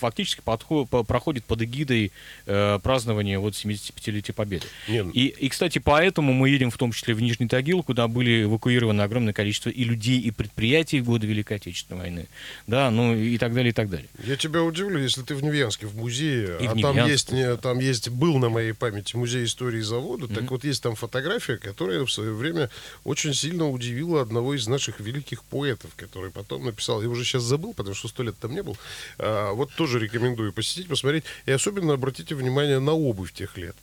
фактически 0.00 0.40
подхо- 0.44 0.86
по- 0.86 1.04
проходит 1.04 1.44
под 1.44 1.62
эгидой 1.62 2.12
э, 2.46 2.78
празднования 2.82 3.38
вот 3.38 3.54
75-летия 3.54 4.32
Победы. 4.32 4.66
Не, 4.88 5.02
ну- 5.02 5.10
И, 5.10 5.26
и, 5.26 5.48
кстати, 5.48 5.78
поэтому 5.78 6.32
мы 6.32 6.48
едем 6.50 6.70
в 6.70 6.76
том 6.76 6.92
числе 6.92 7.14
в 7.14 7.20
Нижний 7.22 7.48
Тагил, 7.48 7.82
куда 7.82 8.08
были 8.08 8.44
эвакуированы 8.48 9.02
огромное 9.02 9.32
количество 9.32 9.70
и 9.70 9.84
людей, 9.84 10.20
и 10.20 10.30
предприятий 10.30 11.00
в 11.00 11.04
годы 11.04 11.26
Великой 11.26 11.58
Отечественной 11.58 12.00
войны. 12.00 12.28
Да, 12.66 12.90
ну 12.90 13.14
и 13.14 13.38
так 13.38 13.54
далее, 13.54 13.70
и 13.70 13.72
так 13.72 13.88
далее. 13.88 14.08
Я 14.24 14.36
тебя 14.36 14.62
удивлю, 14.62 14.98
если 14.98 15.22
ты 15.22 15.34
в 15.34 15.42
Невьянске, 15.42 15.86
в 15.86 15.96
музее, 15.96 16.56
И 16.60 16.66
в 16.66 16.72
а 16.72 16.74
там 16.74 16.76
Невьянске. 16.76 17.12
есть, 17.12 17.32
не, 17.32 17.56
там 17.56 17.78
есть, 17.78 18.08
был 18.08 18.38
на 18.38 18.48
моей 18.48 18.72
памяти 18.72 19.16
музей 19.16 19.44
истории 19.44 19.80
завода, 19.80 20.28
так 20.28 20.50
вот 20.50 20.64
есть 20.64 20.82
там 20.82 20.94
фотография, 20.94 21.56
которая 21.56 22.04
в 22.04 22.10
свое 22.10 22.32
время 22.32 22.70
очень 23.04 23.34
сильно 23.34 23.68
удивила 23.68 24.22
одного 24.22 24.54
из 24.54 24.66
наших 24.66 25.00
великих 25.00 25.44
поэтов, 25.44 25.90
который 25.96 26.30
потом 26.30 26.64
написал, 26.64 27.02
я 27.02 27.08
уже 27.08 27.24
сейчас 27.24 27.42
забыл, 27.42 27.74
потому 27.74 27.94
что 27.94 28.08
сто 28.08 28.22
лет 28.22 28.36
там 28.38 28.52
не 28.52 28.62
был, 28.62 28.76
А, 29.18 29.52
вот 29.52 29.70
тоже 29.74 29.98
рекомендую 29.98 30.52
посетить, 30.52 30.88
посмотреть, 30.88 31.24
и 31.46 31.52
особенно 31.52 31.94
обратите 31.94 32.34
внимание 32.34 32.78
на 32.78 32.92
обувь 32.92 33.32
тех 33.32 33.56
лет. 33.56 33.76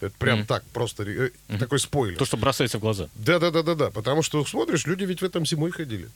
Это 0.00 0.14
прям 0.18 0.38
Мгм. 0.40 0.46
так, 0.46 0.64
просто 0.72 1.02
э, 1.04 1.30
такой 1.58 1.78
спойлер. 1.78 2.16
То, 2.16 2.24
что 2.24 2.36
бросается 2.36 2.78
в 2.78 2.80
глаза. 2.80 3.08
Да, 3.14 3.38
да, 3.38 3.50
да, 3.50 3.62
да, 3.62 3.74
да. 3.74 3.90
Потому 3.90 4.22
что 4.22 4.44
смотришь, 4.44 4.86
люди 4.86 5.04
ведь 5.04 5.20
в 5.20 5.24
этом 5.24 5.44
зимой 5.44 5.70
ходили. 5.70 6.08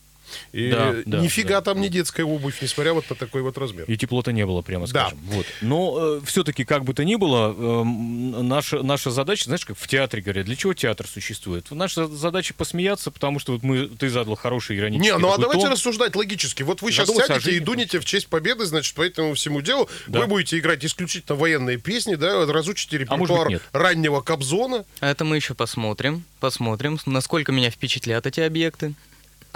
И 0.52 0.70
Да, 0.70 0.94
да, 1.06 1.18
нифига 1.20 1.56
да, 1.56 1.60
там 1.60 1.80
не 1.80 1.88
да. 1.88 1.94
детская 1.94 2.24
обувь, 2.24 2.60
несмотря 2.62 2.92
вот 2.94 3.08
на 3.10 3.16
такой 3.16 3.42
вот 3.42 3.56
размер. 3.58 3.84
И 3.86 3.96
теплота 3.96 4.32
не 4.32 4.44
было, 4.46 4.62
прямо 4.62 4.86
Да. 4.86 5.06
скажем. 5.08 5.18
Вот. 5.26 5.46
Но 5.60 6.20
все-таки, 6.24 6.64
как 6.64 6.84
бы 6.84 6.94
то 6.94 7.04
ни 7.04 7.16
было, 7.16 7.54
эм, 7.56 8.46
наша, 8.48 8.82
наша 8.82 9.10
задача, 9.10 9.44
знаешь, 9.44 9.64
как 9.64 9.76
в 9.78 9.86
театре 9.88 10.22
говорят, 10.22 10.46
для 10.46 10.56
чего 10.56 10.74
театр 10.74 11.06
существует? 11.06 11.70
Наша 11.70 12.06
задача 12.06 12.54
посмеяться, 12.54 13.10
потому 13.10 13.38
что 13.38 13.52
вот 13.52 13.62
мы, 13.62 13.86
ты 13.88 14.08
задал 14.10 14.34
хороший 14.36 14.78
иронический 14.78 15.12
Не, 15.12 15.18
ну 15.18 15.32
а 15.32 15.38
давайте 15.38 15.62
тон. 15.64 15.72
рассуждать 15.72 16.16
логически. 16.16 16.62
Вот 16.62 16.82
вы 16.82 16.90
сейчас 16.90 17.06
Задуматься 17.06 17.34
о 17.34 17.40
сядете 17.40 17.56
и 17.56 17.60
дунете 17.60 18.00
в 18.00 18.04
честь 18.04 18.28
победы, 18.28 18.64
значит, 18.66 18.94
по 18.94 19.02
этому 19.02 19.34
всему 19.34 19.60
делу. 19.60 19.88
Да. 20.06 20.20
Вы 20.20 20.26
будете 20.26 20.58
играть 20.58 20.84
исключительно 20.84 21.36
военные 21.36 21.78
песни, 21.78 22.14
да, 22.14 22.44
разучите 22.46 22.96
А 22.96 23.00
репертуар 23.00 23.48
нет. 23.48 23.62
раннего 23.72 24.20
Кобзона. 24.20 24.84
А 25.00 25.10
Это 25.10 25.24
мы 25.24 25.36
еще 25.36 25.54
посмотрим. 25.54 26.24
Посмотрим, 26.40 26.98
насколько 27.06 27.52
меня 27.52 27.70
впечатлят 27.70 28.26
эти 28.26 28.40
объекты. 28.40 28.94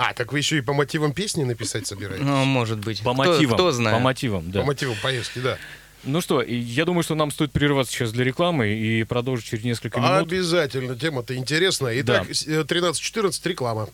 А, 0.01 0.15
так 0.15 0.31
вы 0.33 0.39
еще 0.39 0.59
и 0.59 0.61
по 0.61 0.73
мотивам 0.73 1.13
песни 1.13 1.43
написать 1.43 1.87
собираетесь? 1.89 2.25
Ну, 2.25 2.45
может 2.45 2.79
быть. 2.79 3.03
По 3.03 3.13
Кто- 3.15 3.25
мотивам. 3.33 3.55
Кто 3.57 3.73
знает. 3.73 3.97
По 3.97 4.01
мотивам, 4.01 4.49
да. 4.53 4.61
По 4.61 4.67
мотивам 4.67 4.95
поездки, 5.03 5.41
да. 5.41 5.59
Ну 6.05 6.21
что, 6.21 6.41
я 6.41 6.85
думаю, 6.85 7.03
что 7.03 7.17
нам 7.17 7.33
стоит 7.33 7.51
прерываться 7.51 7.93
сейчас 7.93 8.13
для 8.13 8.25
рекламы 8.25 8.69
и 8.69 9.03
продолжить 9.03 9.47
через 9.47 9.65
несколько 9.65 9.99
минут. 9.99 10.23
Обязательно, 10.23 10.95
тема-то 10.95 11.35
интересная. 11.37 12.01
Итак, 12.01 12.29
Да. 12.29 12.33
с- 12.35 12.47
э, 12.47 12.63
13-14, 12.65 13.45
реклама. 13.47 13.89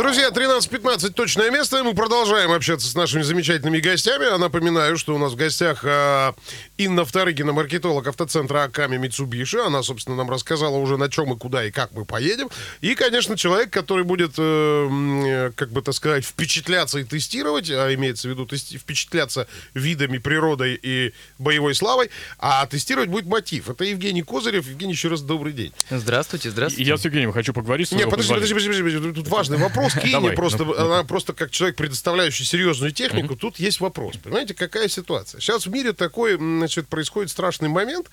Друзья, 0.00 0.30
13.15 0.30 1.10
точное 1.10 1.50
место. 1.50 1.76
и 1.76 1.82
Мы 1.82 1.92
продолжаем 1.92 2.52
общаться 2.52 2.88
с 2.88 2.94
нашими 2.94 3.20
замечательными 3.20 3.80
гостями. 3.80 4.32
А 4.32 4.38
напоминаю, 4.38 4.96
что 4.96 5.14
у 5.14 5.18
нас 5.18 5.32
в 5.32 5.36
гостях 5.36 5.84
а, 5.84 6.34
Инна 6.78 7.04
Вторыгина, 7.04 7.52
маркетолог 7.52 8.06
автоцентра 8.06 8.62
Аками 8.62 8.96
Митсубиши. 8.96 9.58
Она, 9.58 9.82
собственно, 9.82 10.16
нам 10.16 10.30
рассказала 10.30 10.78
уже 10.78 10.96
на 10.96 11.10
чем 11.10 11.34
и 11.34 11.36
куда 11.36 11.66
и 11.66 11.70
как 11.70 11.92
мы 11.92 12.06
поедем. 12.06 12.48
И, 12.80 12.94
конечно, 12.94 13.36
человек, 13.36 13.68
который 13.68 14.04
будет, 14.04 14.36
э, 14.38 14.88
э, 14.88 15.52
как 15.54 15.70
бы 15.70 15.82
так 15.82 15.92
сказать, 15.92 16.24
впечатляться 16.24 16.98
и 16.98 17.04
тестировать, 17.04 17.70
а 17.70 17.92
имеется 17.92 18.26
в 18.28 18.30
виду 18.30 18.46
тести- 18.46 18.78
впечатляться 18.78 19.48
видами, 19.74 20.16
природой 20.16 20.80
и 20.82 21.12
боевой 21.38 21.74
славой, 21.74 22.08
а 22.38 22.64
тестировать 22.64 23.10
будет 23.10 23.26
мотив. 23.26 23.68
Это 23.68 23.84
Евгений 23.84 24.22
Козырев. 24.22 24.66
Евгений, 24.66 24.92
еще 24.94 25.08
раз 25.08 25.20
добрый 25.20 25.52
день. 25.52 25.74
Здравствуйте, 25.90 26.50
здравствуйте. 26.50 26.88
я 26.88 26.96
с 26.96 27.04
Евгением 27.04 27.32
хочу 27.32 27.52
поговорить. 27.52 27.88
с 27.88 27.92
Не, 27.92 27.98
твоего 27.98 28.12
подожди, 28.12 28.32
подожди, 28.32 28.54
подожди, 28.54 28.82
подожди, 28.82 29.12
тут 29.12 29.28
важный 29.28 29.58
вопрос. 29.58 29.89
Давай, 30.12 30.34
просто, 30.34 30.64
ну, 30.64 30.74
она 30.76 31.04
просто 31.04 31.32
как 31.32 31.50
человек, 31.50 31.76
предоставляющий 31.76 32.44
серьезную 32.44 32.92
технику, 32.92 33.36
тут 33.36 33.58
есть 33.58 33.80
вопрос. 33.80 34.16
Понимаете, 34.16 34.54
какая 34.54 34.88
ситуация? 34.88 35.40
Сейчас 35.40 35.66
в 35.66 35.70
мире 35.70 35.92
такой, 35.92 36.36
значит, 36.36 36.88
происходит 36.88 37.30
страшный 37.30 37.68
момент. 37.68 38.06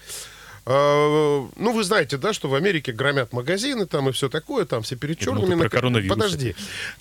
Э, 0.66 1.48
Ну, 1.56 1.72
вы 1.72 1.84
знаете, 1.84 2.18
да, 2.18 2.34
что 2.34 2.50
в 2.50 2.56
Америке 2.56 2.92
громят 2.92 3.32
магазины 3.34 3.86
там 3.86 4.10
и 4.10 4.12
все 4.12 4.28
такое, 4.28 4.66
там 4.66 4.82
все 4.84 4.96
перед 4.98 5.18
черными. 5.18 5.56
нак- 5.56 5.70
коронавирус. 5.70 6.14
Подожди. 6.16 6.56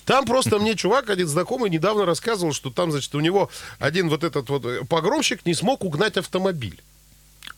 Там 0.05 0.25
просто 0.25 0.57
мне 0.59 0.75
чувак, 0.75 1.09
один 1.09 1.27
знакомый, 1.27 1.69
недавно 1.69 2.05
рассказывал, 2.05 2.53
что 2.53 2.69
там, 2.69 2.91
значит, 2.91 3.13
у 3.15 3.19
него 3.19 3.49
один 3.79 4.09
вот 4.09 4.23
этот 4.23 4.49
вот 4.49 4.65
э, 4.65 4.85
погромщик 4.87 5.45
не 5.45 5.53
смог 5.53 5.83
угнать 5.83 6.15
автомобиль. 6.17 6.79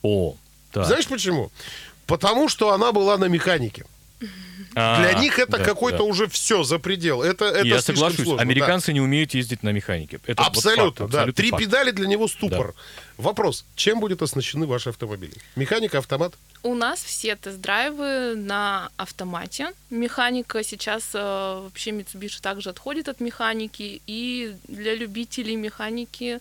О, 0.02 0.34
так. 0.72 0.86
Знаешь 0.86 1.06
почему? 1.06 1.50
Потому 2.06 2.48
что 2.48 2.72
она 2.72 2.90
была 2.90 3.16
на 3.16 3.26
механике. 3.26 3.84
А, 4.74 5.00
Для 5.02 5.14
них 5.20 5.38
это 5.38 5.58
да, 5.58 5.64
какой-то 5.64 5.98
да. 5.98 6.04
уже 6.04 6.28
все 6.28 6.62
за 6.62 6.78
предел. 6.78 7.22
Это, 7.22 7.46
это 7.46 7.66
Я 7.66 7.82
соглашусь, 7.82 8.16
сложно, 8.24 8.36
да. 8.36 8.42
американцы 8.42 8.92
не 8.92 9.00
умеют 9.00 9.34
ездить 9.34 9.62
на 9.62 9.70
механике. 9.70 10.20
Это 10.26 10.42
вот 10.42 10.48
Абсолютно, 10.56 10.84
факт, 10.84 10.98
да. 10.98 11.04
абсолютно 11.04 11.32
Три 11.32 11.50
факт. 11.50 11.62
педали 11.62 11.90
для 11.90 12.06
него 12.06 12.28
ступор. 12.28 12.74
Вопрос: 13.16 13.64
чем 13.74 14.00
будет 14.00 14.22
оснащены 14.22 14.66
ваши 14.66 14.90
автомобили? 14.90 15.34
Механика, 15.56 15.98
автомат? 15.98 16.34
У 16.62 16.74
нас 16.74 17.02
все 17.02 17.34
тест-драйвы 17.36 18.34
на 18.36 18.90
автомате. 18.96 19.72
Механика 19.90 20.62
сейчас 20.62 21.10
э, 21.14 21.18
вообще 21.64 21.90
Mitsubishi 21.90 22.40
также 22.40 22.70
отходит 22.70 23.08
от 23.08 23.20
механики. 23.20 24.00
И 24.06 24.54
для 24.68 24.94
любителей 24.94 25.56
механики 25.56 26.38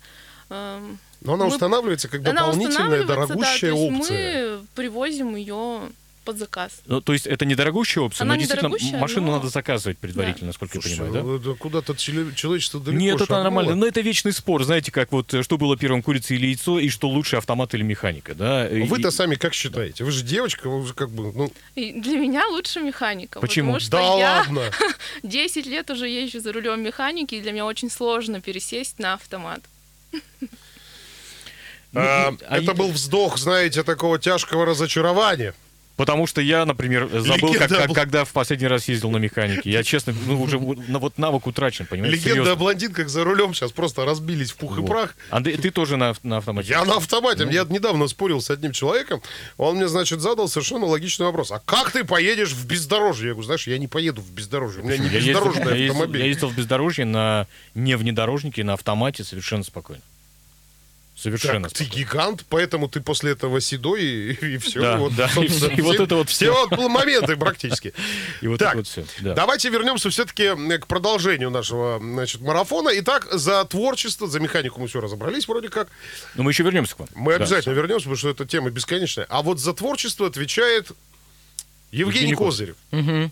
эм, 0.49 0.99
Но 1.21 1.33
она 1.33 1.45
Мы- 1.45 1.51
устанавливается 1.53 2.07
как 2.09 2.21
она 2.21 2.33
дополнительная 2.41 2.69
устанавливается, 2.69 3.07
да, 3.07 3.25
дорогущая 3.25 3.71
то 3.71 3.77
есть 3.77 3.93
опция. 4.01 4.57
Мы 4.59 4.65
привозим 4.75 5.35
ее 5.35 5.81
под 6.25 6.37
заказ. 6.37 6.81
Ну, 6.85 7.01
то 7.01 7.13
есть 7.13 7.25
это 7.25 7.45
недорогущая 7.45 8.03
опция, 8.03 8.23
Она 8.23 8.33
но 8.35 8.39
действительно 8.39 8.67
недорогущая, 8.69 8.99
машину 8.99 9.27
но- 9.27 9.37
надо 9.37 9.49
заказывать 9.49 9.97
предварительно, 9.97 10.47
насколько 10.47 10.77
я 10.77 10.81
Слушай, 10.81 10.97
понимаю, 10.99 11.13
да? 11.13 11.21
ну, 11.23 11.35
это 11.37 11.53
куда-то 11.59 11.95
человечество 11.95 12.79
далеко 12.79 13.01
Нет, 13.01 13.21
это 13.21 13.41
нормально. 13.43 13.75
Но 13.75 13.85
это 13.87 14.01
вечный 14.01 14.31
спор, 14.33 14.63
знаете, 14.63 14.91
как 14.91 15.11
вот 15.11 15.33
э, 15.33 15.43
что 15.43 15.57
было 15.57 15.75
первым, 15.77 16.01
курица 16.03 16.33
или 16.33 16.47
яйцо, 16.47 16.79
и 16.79 16.89
что 16.89 17.09
лучше, 17.09 17.37
автомат 17.37 17.73
или 17.73 17.83
механика, 17.83 18.35
да? 18.35 18.67
И- 18.69 18.83
Вы-то 18.83 19.11
сами 19.11 19.35
как 19.35 19.53
считаете? 19.53 20.03
Вы 20.03 20.11
же 20.11 20.23
девочка, 20.23 20.69
вы 20.69 20.79
уже 20.79 20.93
как 20.93 21.09
бы, 21.09 21.31
ну, 21.33 21.51
И 21.75 21.93
для 21.99 22.17
меня 22.17 22.47
лучше 22.47 22.81
механика. 22.81 23.39
Почему? 23.39 23.73
Потому 23.73 23.79
что 23.79 23.91
да 23.91 24.01
я 24.19 24.35
ладно. 24.39 24.71
10 25.23 25.65
лет 25.65 25.89
уже 25.89 26.07
езжу 26.07 26.39
за 26.39 26.51
рулем 26.53 26.81
механики, 26.83 27.35
и 27.35 27.41
для 27.41 27.51
меня 27.51 27.65
очень 27.65 27.89
сложно 27.89 28.41
пересесть 28.41 28.99
на 28.99 29.13
автомат. 29.13 29.61
А, 31.95 32.33
а 32.47 32.57
Это 32.57 32.65
я- 32.65 32.73
был 32.73 32.89
вздох, 32.89 33.37
знаете, 33.39 33.83
такого 33.83 34.19
тяжкого 34.19 34.65
разочарования. 34.65 35.53
Потому 35.99 36.27
что 36.27 36.39
я, 36.39 36.65
например, 36.65 37.09
забыл, 37.11 37.51
как, 37.51 37.69
Легенда 37.71 37.87
как- 37.87 37.93
когда 37.93 38.23
в 38.23 38.29
последний 38.31 38.67
раз 38.67 38.87
ездил 38.87 39.11
на 39.11 39.17
механике. 39.17 39.69
Я, 39.69 39.83
честно, 39.83 40.15
ну, 40.27 40.41
уже 40.41 40.57
на- 40.57 40.97
вот 40.97 41.17
навык 41.17 41.45
утрачен, 41.45 41.87
понимаете? 41.87 42.15
Легенда 42.15 42.31
о 42.31 42.35
Серьезно. 42.45 42.55
блондинках 42.55 43.09
за 43.09 43.25
рулем 43.25 43.53
сейчас 43.53 43.73
просто 43.73 44.05
разбились 44.05 44.51
в 44.51 44.55
пух 44.55 44.77
и 44.77 44.79
Вот. 44.79 44.87
прах. 44.89 45.15
Андрей, 45.29 45.57
ты 45.57 45.71
тоже 45.71 45.97
на, 45.97 46.15
на 46.23 46.37
автомате? 46.37 46.69
Я 46.69 46.85
на 46.85 46.95
автомате. 46.95 47.45
Я 47.51 47.65
недавно 47.65 48.07
спорил 48.07 48.39
с 48.39 48.49
одним 48.49 48.71
человеком. 48.71 49.21
Он 49.57 49.75
мне, 49.75 49.89
значит, 49.89 50.21
задал 50.21 50.47
совершенно 50.47 50.85
логичный 50.85 51.25
вопрос. 51.25 51.51
А 51.51 51.59
как 51.59 51.91
ты 51.91 52.05
поедешь 52.05 52.53
в 52.53 52.65
бездорожье? 52.65 53.27
Я 53.27 53.33
говорю, 53.33 53.45
знаешь, 53.47 53.67
я 53.67 53.77
не 53.77 53.87
поеду 53.89 54.21
в 54.21 54.31
бездорожье. 54.31 54.81
У 54.81 54.85
меня 54.85 54.97
не 54.97 55.09
Я 55.09 55.19
бездорожный 55.19 55.63
ездил- 55.79 55.91
автомобиль. 55.95 56.21
я 56.21 56.27
ездил 56.27 56.47
в 56.47 56.55
бездорожье 56.55 57.03
на 57.03 57.45
не 57.75 57.97
внедорожнике, 57.97 58.63
на 58.63 58.73
автомате 58.75 59.25
совершенно 59.25 59.65
спокойно. 59.65 60.01
Совершенно 61.21 61.67
Так, 61.67 61.77
ты 61.77 61.83
гигант, 61.83 62.45
поэтому 62.47 62.87
ты 62.87 63.01
после 63.01 63.31
этого 63.33 63.59
седой 63.59 64.01
и, 64.03 64.57
все. 64.57 64.79
Да, 64.79 65.09
да, 65.09 65.43
и 65.43 65.47
все- 65.47 65.67
и 65.75 65.81
вот 65.81 65.99
это 65.99 66.15
вот 66.15 66.29
все. 66.29 66.53
всё. 66.53 66.67
вот 66.69 66.89
моменты 66.89 67.35
практически. 67.35 67.93
И 68.41 68.47
вот 68.47 68.59
так, 68.59 68.69
это 68.69 68.77
вот 68.77 68.87
все. 68.87 69.05
Да. 69.19 69.33
давайте 69.33 69.69
вернемся 69.69 70.09
все-таки 70.09 70.49
к 70.77 70.87
продолжению 70.87 71.49
нашего 71.49 71.99
значит, 71.99 72.39
марафона. 72.39 72.89
Итак, 72.93 73.27
за 73.31 73.65
творчество, 73.65 74.27
за 74.27 74.39
механику 74.39 74.79
мы 74.79 74.87
все 74.87 75.01
разобрались 75.01 75.45
вроде 75.47 75.67
как. 75.67 75.89
Но 76.35 76.43
мы 76.43 76.51
еще 76.51 76.63
вернемся 76.63 76.95
к 76.95 76.99
вам. 76.99 77.09
Мы 77.15 77.33
Да. 77.33 77.43
обязательно 77.43 77.73
вернемся, 77.73 78.03
потому 78.05 78.15
что 78.17 78.29
эта 78.29 78.45
тема 78.45 78.69
бесконечная. 78.69 79.25
А 79.29 79.41
вот 79.41 79.59
за 79.59 79.73
творчество 79.73 80.25
отвечает 80.27 80.91
Евгений, 81.91 82.29
Евгений 82.29 82.35
Козырев. 82.35 82.75
Мгм. 82.91 83.31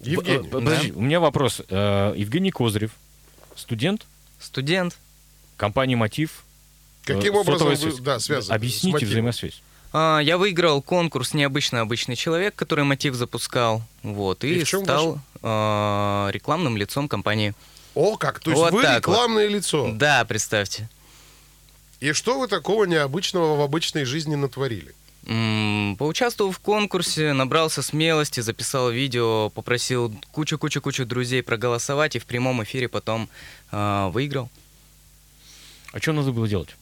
Евгений. 0.00 0.46
Э, 0.46 0.50
Подожди, 0.50 0.92
у 0.92 1.00
меня 1.02 1.20
вопрос. 1.20 1.60
Э, 1.68 2.14
Евгений 2.16 2.50
Козырев, 2.52 2.92
студент 3.54 4.06
Студент. 4.40 4.96
компании 5.58 5.94
«Мотив». 5.94 6.44
Каким 7.06 7.34
э, 7.34 7.38
образом 7.38 7.68
вы 7.68 8.00
да, 8.00 8.18
связаны? 8.18 8.54
Объясните 8.54 9.06
взаимосвязь. 9.06 9.62
А, 9.92 10.18
Я 10.18 10.36
выиграл 10.36 10.82
конкурс 10.82 11.32
«Необычно 11.34 11.80
обычный 11.80 12.16
человек», 12.16 12.54
который 12.54 12.84
Мотив 12.84 13.14
запускал. 13.14 13.82
Вот, 14.02 14.44
И 14.44 14.60
и, 14.60 14.64
стал 14.64 15.20
а, 15.42 16.28
рекламным 16.32 16.76
лицом 16.76 17.08
компании. 17.08 17.54
О, 17.94 18.16
как? 18.16 18.40
То 18.40 18.50
есть 18.50 18.60
Вот 18.60 18.72
вы 18.72 18.82
так 18.82 19.06
вот. 19.06 19.14
рекламное 19.14 19.46
лицо. 19.46 19.90
Да, 19.92 20.24
представьте. 20.24 20.88
И 22.00 22.12
что 22.12 22.38
вы 22.38 22.48
такого 22.48 22.84
необычного 22.84 23.56
в 23.56 23.62
обычной 23.62 24.04
жизни 24.04 24.34
натворили? 24.34 24.94
М, 25.26 25.96
Поучаствовал 25.98 26.52
в 26.52 26.58
конкурсе, 26.58 27.32
набрался 27.32 27.82
смелости, 27.82 28.40
записал 28.40 28.90
видео, 28.90 29.50
попросил 29.50 30.14
кучу-кучу-кучу 30.32 31.06
друзей 31.06 31.42
проголосовать 31.42 32.16
и 32.16 32.18
в 32.18 32.26
прямом 32.26 32.62
эфире 32.64 32.88
потом 32.88 33.28
а, 33.70 34.08
выиграл. 34.10 34.50
А 35.92 36.00
что 36.00 36.12
надо 36.12 36.32
было 36.32 36.46
делать? 36.48 36.76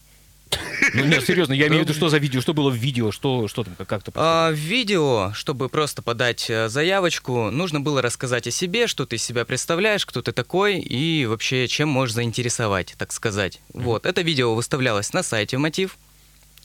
Ну, 0.95 1.05
нет, 1.05 1.25
серьезно, 1.27 1.53
я 1.53 1.69
имею 1.69 1.83
в 1.83 1.85
виду, 1.85 1.95
что 1.95 2.09
за 2.09 2.19
видео, 2.19 2.41
что 2.41 2.55
было 2.55 2.71
в 2.71 2.75
видео, 2.75 3.11
что, 3.13 3.49
что 3.49 3.65
там, 3.65 3.75
как- 3.77 3.89
как-то... 3.89 4.13
А, 4.15 4.51
в 4.51 4.55
видео, 4.55 5.33
чтобы 5.35 5.69
просто 5.69 6.03
подать 6.03 6.49
э, 6.49 6.69
заявочку, 6.69 7.51
нужно 7.51 7.81
было 7.81 8.03
рассказать 8.03 8.47
о 8.47 8.51
себе, 8.51 8.87
что 8.87 9.07
ты 9.07 9.17
из 9.17 9.23
себя 9.23 9.45
представляешь, 9.45 10.07
кто 10.07 10.23
ты 10.23 10.33
такой 10.33 10.79
и 10.79 11.27
вообще 11.27 11.69
чем 11.69 11.89
можешь 11.89 12.15
заинтересовать, 12.15 12.95
так 12.99 13.13
сказать. 13.13 13.61
Вот, 13.73 14.07
это 14.07 14.23
видео 14.23 14.55
выставлялось 14.55 15.13
на 15.13 15.23
сайте 15.23 15.59
Мотив 15.59 15.97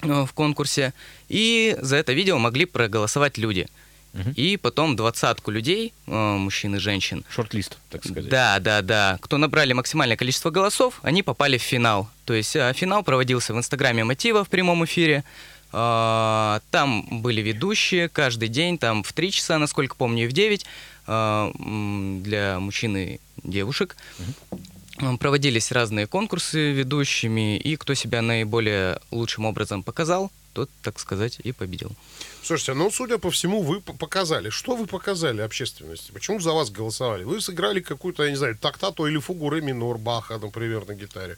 э, 0.02 0.26
в 0.26 0.34
конкурсе, 0.34 0.94
и 1.28 1.78
за 1.82 1.96
это 1.98 2.14
видео 2.14 2.38
могли 2.38 2.66
проголосовать 2.66 3.38
люди. 3.38 3.68
Мгм. 4.14 4.34
И 4.36 4.58
потом 4.58 4.96
двадцатку 4.96 5.52
людей, 5.52 5.94
э, 6.08 6.12
мужчин 6.38 6.76
и 6.76 6.80
женщин, 6.80 7.24
Шорт-лист, 7.30 7.78
так 7.90 8.04
сказать. 8.04 8.28
да, 8.30 8.60
да, 8.60 8.82
да. 8.82 9.18
Кто 9.22 9.38
набрали 9.38 9.74
максимальное 9.74 10.18
количество 10.18 10.50
голосов, 10.50 11.00
они 11.04 11.22
попали 11.24 11.58
в 11.58 11.62
финал. 11.62 12.10
То 12.26 12.34
есть 12.34 12.56
а, 12.56 12.74
финал 12.74 13.04
проводился 13.04 13.54
в 13.54 13.58
инстаграме 13.58 14.04
Мотива 14.04 14.44
в 14.44 14.50
прямом 14.50 14.84
эфире. 14.86 15.24
А, 15.72 16.62
Там 16.72 17.22
были 17.22 17.42
ведущие 17.42 18.10
каждый 18.10 18.48
день, 18.50 18.78
там 18.78 19.04
в 19.04 19.14
3 19.14 19.32
часа, 19.32 19.60
насколько 19.60 19.96
помню, 19.96 20.26
и 20.26 20.28
в 20.28 20.32
9 20.34 20.66
а, 21.08 21.52
м, 21.60 22.24
для 22.24 22.60
мужчин 22.60 22.98
и 22.98 23.20
девушек. 23.44 23.96
А, 24.98 25.18
Проводились 25.18 25.72
разные 25.72 26.08
конкурсы 26.08 26.72
ведущими, 26.72 27.58
и 27.58 27.76
кто 27.76 27.94
себя 27.94 28.22
наиболее 28.22 29.00
лучшим 29.12 29.46
образом 29.46 29.84
показал, 29.84 30.32
тот, 30.54 30.70
так 30.82 31.00
сказать, 31.00 31.40
и 31.44 31.52
победил. 31.52 31.92
Слушайте, 32.44 32.74
ну, 32.74 32.90
судя 32.90 33.18
по 33.18 33.30
всему, 33.30 33.62
вы 33.62 33.82
показали. 33.82 34.50
Что 34.50 34.76
вы 34.76 34.88
показали 34.88 35.42
общественности? 35.42 36.12
Почему 36.12 36.40
за 36.40 36.52
вас 36.52 36.72
голосовали? 36.72 37.24
Вы 37.24 37.42
сыграли 37.42 37.80
какую-то, 37.80 38.24
я 38.24 38.32
не 38.32 38.38
знаю, 38.38 38.58
тактату 38.58 39.06
или 39.08 39.20
фугу 39.20 39.50
ре 39.50 39.62
минор 39.62 39.98
Баха, 39.98 40.40
например, 40.40 40.88
на 40.88 40.96
гитаре. 40.96 41.38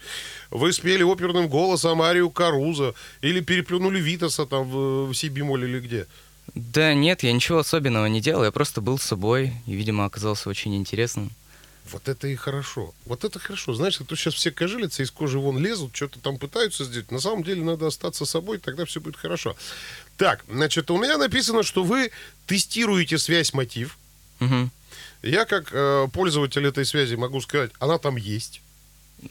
Вы 0.51 0.71
спели 0.71 1.03
оперным 1.03 1.47
голосом 1.47 2.01
Арию 2.01 2.29
Каруза 2.29 2.93
или 3.21 3.41
переплюнули 3.41 3.99
Витаса 3.99 4.45
там 4.45 4.69
в, 4.69 5.07
в 5.07 5.13
си-бемоль 5.13 5.65
или 5.65 5.79
где. 5.79 6.07
Да 6.55 6.93
нет, 6.93 7.23
я 7.23 7.33
ничего 7.33 7.59
особенного 7.59 8.07
не 8.07 8.21
делал, 8.21 8.43
я 8.43 8.51
просто 8.51 8.81
был 8.81 8.97
собой, 8.97 9.53
и, 9.67 9.73
видимо, 9.73 10.05
оказался 10.05 10.49
очень 10.49 10.75
интересным. 10.75 11.31
Вот 11.89 12.07
это 12.07 12.27
и 12.27 12.35
хорошо. 12.35 12.93
Вот 13.05 13.23
это 13.23 13.39
хорошо. 13.39 13.73
Знаешь, 13.73 13.99
а 13.99 14.03
то 14.03 14.15
сейчас 14.15 14.35
все 14.35 14.51
кожилицы 14.51 15.03
из 15.03 15.11
кожи 15.11 15.39
вон 15.39 15.57
лезут, 15.57 15.95
что-то 15.95 16.19
там 16.19 16.37
пытаются 16.37 16.85
сделать. 16.85 17.11
На 17.11 17.19
самом 17.19 17.43
деле 17.43 17.63
надо 17.63 17.87
остаться 17.87 18.25
собой, 18.25 18.59
тогда 18.59 18.85
все 18.85 19.01
будет 19.01 19.17
хорошо. 19.17 19.55
Так, 20.21 20.45
значит, 20.47 20.91
у 20.91 20.99
меня 20.99 21.17
написано, 21.17 21.63
что 21.63 21.83
вы 21.83 22.11
тестируете 22.45 23.17
связь 23.17 23.53
мотив. 23.53 23.97
Мгм. 24.39 24.69
Я, 25.23 25.45
как 25.45 25.69
э, 25.71 26.07
пользователь 26.13 26.63
этой 26.63 26.85
связи, 26.85 27.15
могу 27.15 27.41
сказать, 27.41 27.71
она 27.79 27.97
там 27.97 28.17
есть. 28.17 28.61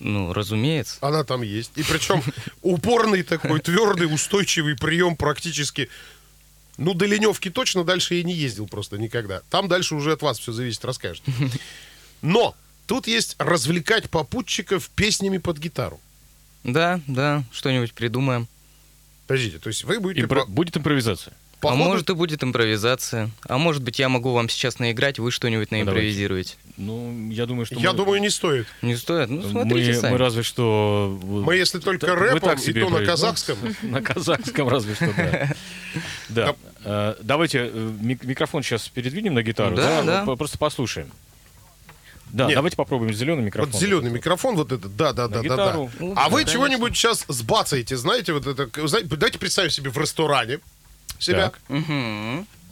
Ну, 0.01 0.33
разумеется. 0.33 0.97
Она 1.01 1.23
там 1.23 1.43
есть. 1.43 1.71
И 1.77 1.85
причем 1.85 2.25
упорный 2.63 3.23
такой, 3.23 3.61
твердый, 3.61 4.13
устойчивый 4.13 4.77
прием 4.77 5.15
практически. 5.15 5.89
Ну, 6.77 6.93
до 6.93 7.07
леневки 7.07 7.51
точно 7.51 7.85
дальше 7.85 8.17
я 8.17 8.25
не 8.25 8.35
ездил 8.35 8.67
просто 8.67 8.99
никогда. 8.99 9.43
Там 9.49 9.69
дальше 9.69 9.95
уже 9.95 10.11
от 10.11 10.23
вас 10.23 10.41
все 10.41 10.51
зависит, 10.51 10.85
расскажете. 10.85 11.31
Но 12.21 12.57
тут 12.89 13.07
есть 13.07 13.37
развлекать 13.39 14.11
попутчиков 14.11 14.91
песнями 14.97 15.39
под 15.39 15.59
гитару. 15.59 16.01
Да, 16.65 17.01
да, 17.07 17.45
что-нибудь 17.53 17.93
придумаем. 17.93 18.49
Подождите, 19.31 19.59
то 19.61 19.69
есть 19.69 19.85
вы 19.85 20.01
будете... 20.01 20.27
Импро- 20.27 20.41
по- 20.45 20.47
Будет 20.47 20.77
импровизация. 20.77 21.33
по 21.61 21.69
а 21.69 21.73
ходу- 21.73 21.85
может 21.85 22.11
и 22.11 22.15
будет 22.15 22.43
импровизация. 22.43 23.31
А 23.47 23.59
может 23.59 23.81
быть, 23.81 24.01
я 24.01 24.09
могу 24.09 24.33
вам 24.33 24.49
сейчас 24.49 24.81
наиграть, 24.81 25.21
вы 25.21 25.31
что-нибудь 25.31 25.71
наимпровизируете. 25.71 26.57
Ну, 26.77 27.31
я 27.31 27.47
думаю, 27.47 27.65
что 27.65 27.77
Я 27.77 27.93
мы- 27.93 27.97
думаю, 27.97 28.21
не 28.21 28.29
стоит. 28.29 28.67
Не 28.83 28.97
стоит? 28.97 29.31
Ну, 29.31 29.49
смотрите 29.49 29.93
мы, 29.93 29.95
сами. 30.01 30.13
мы 30.15 30.19
разве 30.19 30.43
что... 30.43 31.17
Мы, 31.23 31.55
если 31.55 31.79
только 31.79 32.13
рэпом, 32.17 32.41
так 32.41 32.61
и 32.67 32.73
то 32.73 32.89
на 32.91 33.05
казахском. 33.05 33.57
На 33.83 34.03
казахском 34.03 34.69
разве 34.69 34.97
что, 34.97 35.15
да. 35.17 35.53
Да. 36.29 36.57
Э, 36.85 37.15
Давайте 37.23 37.71
э, 37.73 37.93
мик- 38.01 38.25
микрофон 38.25 38.65
сейчас 38.65 38.89
передвинем 38.89 39.35
на 39.35 39.45
гитару, 39.45 39.77
Да, 39.77 40.25
Просто 40.25 40.59
послушаем. 40.59 41.13
Да, 42.33 42.47
Нет. 42.47 42.55
давайте 42.55 42.77
попробуем 42.77 43.13
зеленый 43.13 43.43
микрофон. 43.45 43.73
Вот 43.73 43.81
зеленый 43.81 44.11
микрофон, 44.11 44.57
вот 44.57 44.73
этот, 44.73 44.95
да, 44.97 45.13
да, 45.13 45.29
да, 45.29 45.43
На 45.43 45.49
да, 45.49 45.57
да. 45.57 45.65
гитару. 45.65 45.91
Ну, 45.99 46.13
А 46.17 46.29
вы 46.29 46.45
чего-нибудь 46.45 46.97
сейчас 46.97 47.25
сбацаете, 47.29 47.97
знаете, 47.97 48.33
вот 48.33 48.47
это, 48.47 48.69
знаете, 48.87 49.09
давайте 49.09 49.39
представим 49.39 49.71
себе 49.71 49.91
в 49.91 49.99
ресторане 49.99 50.61
себя. 51.19 51.51
Так. 51.51 51.61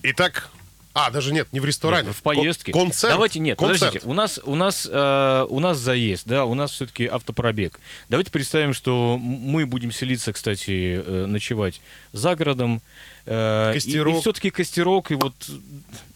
Итак, 0.03 0.51
а, 0.95 1.11
даже 1.11 1.33
нет, 1.33 1.49
не 1.53 1.61
в 1.61 1.65
ресторане. 1.65 2.09
Нет, 2.09 2.17
в 2.17 2.23
поездке. 2.23 2.73
Кон- 2.73 2.87
концерт. 2.89 3.13
Давайте 3.15 3.39
нет, 3.41 3.59
концерт. 3.59 3.81
подождите. 3.81 4.07
У 4.09 4.15
нас 4.15 4.41
у 4.45 4.55
нас 4.57 4.89
э, 4.91 5.47
у 5.49 5.61
нас 5.61 5.79
заезд, 5.79 6.23
да, 6.27 6.45
у 6.45 6.55
нас 6.55 6.73
все-таки 6.73 7.07
автопробег. 7.07 7.79
Давайте 8.09 8.31
представим, 8.33 8.75
что 8.75 9.17
мы 9.21 9.67
будем 9.67 9.93
селиться, 9.93 10.33
кстати, 10.33 11.01
э, 11.05 11.27
ночевать 11.27 11.81
за 12.13 12.35
городом. 12.35 12.81
э, 13.27 13.73
Костерок. 13.75 14.17
И, 14.19 14.21
все-таки 14.23 14.51
костерок, 14.51 15.11
и 15.11 15.15
вот 15.15 15.35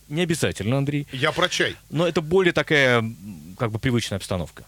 не 0.09 0.23
обязательно, 0.23 0.79
Андрей. 0.79 1.07
Я 1.12 1.33
про 1.33 1.49
чай. 1.49 1.77
Но 1.91 2.07
это 2.07 2.21
более 2.21 2.53
такая, 2.53 3.05
как 3.59 3.71
бы, 3.71 3.79
привычная 3.79 4.19
обстановка. 4.19 4.65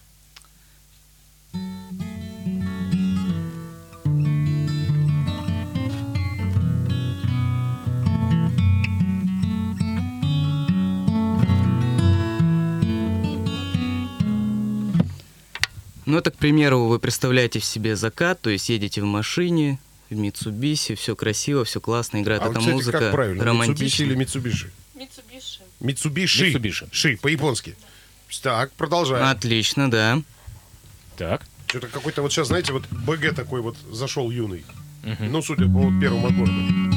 Ну, 16.06 16.18
это, 16.18 16.30
к 16.30 16.36
примеру, 16.36 16.84
вы 16.84 16.98
представляете 16.98 17.58
в 17.58 17.64
себе 17.64 17.96
закат, 17.96 18.40
то 18.40 18.50
есть 18.50 18.68
едете 18.68 19.00
в 19.00 19.04
машине, 19.04 19.78
в 20.10 20.14
Митсубиси, 20.14 20.94
все 20.94 21.16
красиво, 21.16 21.64
все 21.64 21.80
классно, 21.80 22.20
играет 22.20 22.42
А 22.42 22.46
вот, 22.46 22.52
эта 22.52 22.60
кстати, 22.60 22.74
музыка, 22.74 22.98
как 22.98 23.12
правильно, 23.12 23.42
романтично. 23.42 24.04
или 24.04 24.14
Митсубиши? 24.14 24.70
Митсубиши. 25.84 26.50
Mitsubishi. 26.50 26.88
Ши, 26.90 27.16
по-японски. 27.16 27.76
Так, 28.42 28.72
продолжаем. 28.72 29.26
Отлично, 29.26 29.90
да. 29.90 30.20
Так. 31.16 31.42
Что-то 31.66 31.88
какой-то 31.88 32.22
вот 32.22 32.32
сейчас, 32.32 32.48
знаете, 32.48 32.72
вот 32.72 32.84
БГ 32.90 33.34
такой 33.34 33.60
вот 33.60 33.76
зашел 33.92 34.30
юный. 34.30 34.64
Ну, 35.20 35.42
судя 35.42 35.66
по 35.66 35.90
вот 35.90 36.00
первому 36.00 36.28
аккорду. 36.28 36.93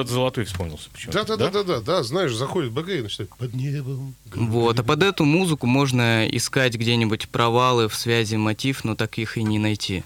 Город 0.00 0.12
Золотой 0.12 0.44
вспомнился 0.44 0.88
почему-то. 0.90 1.24
Да, 1.24 1.36
да, 1.36 1.50
да, 1.50 1.50
да, 1.50 1.62
да, 1.62 1.80
да, 1.80 2.02
знаешь, 2.02 2.32
заходит 2.32 2.72
БГ 2.72 2.88
и 2.88 3.02
начинает 3.02 3.30
под 3.36 3.52
небом. 3.52 4.14
Вот, 4.34 4.80
а 4.80 4.82
под 4.82 5.02
эту 5.02 5.26
музыку 5.26 5.66
можно 5.66 6.26
искать 6.26 6.74
где-нибудь 6.74 7.28
провалы 7.28 7.86
в 7.86 7.94
связи 7.94 8.36
мотив, 8.36 8.82
но 8.84 8.94
так 8.96 9.18
их 9.18 9.36
и 9.36 9.42
не 9.42 9.58
найти. 9.58 10.02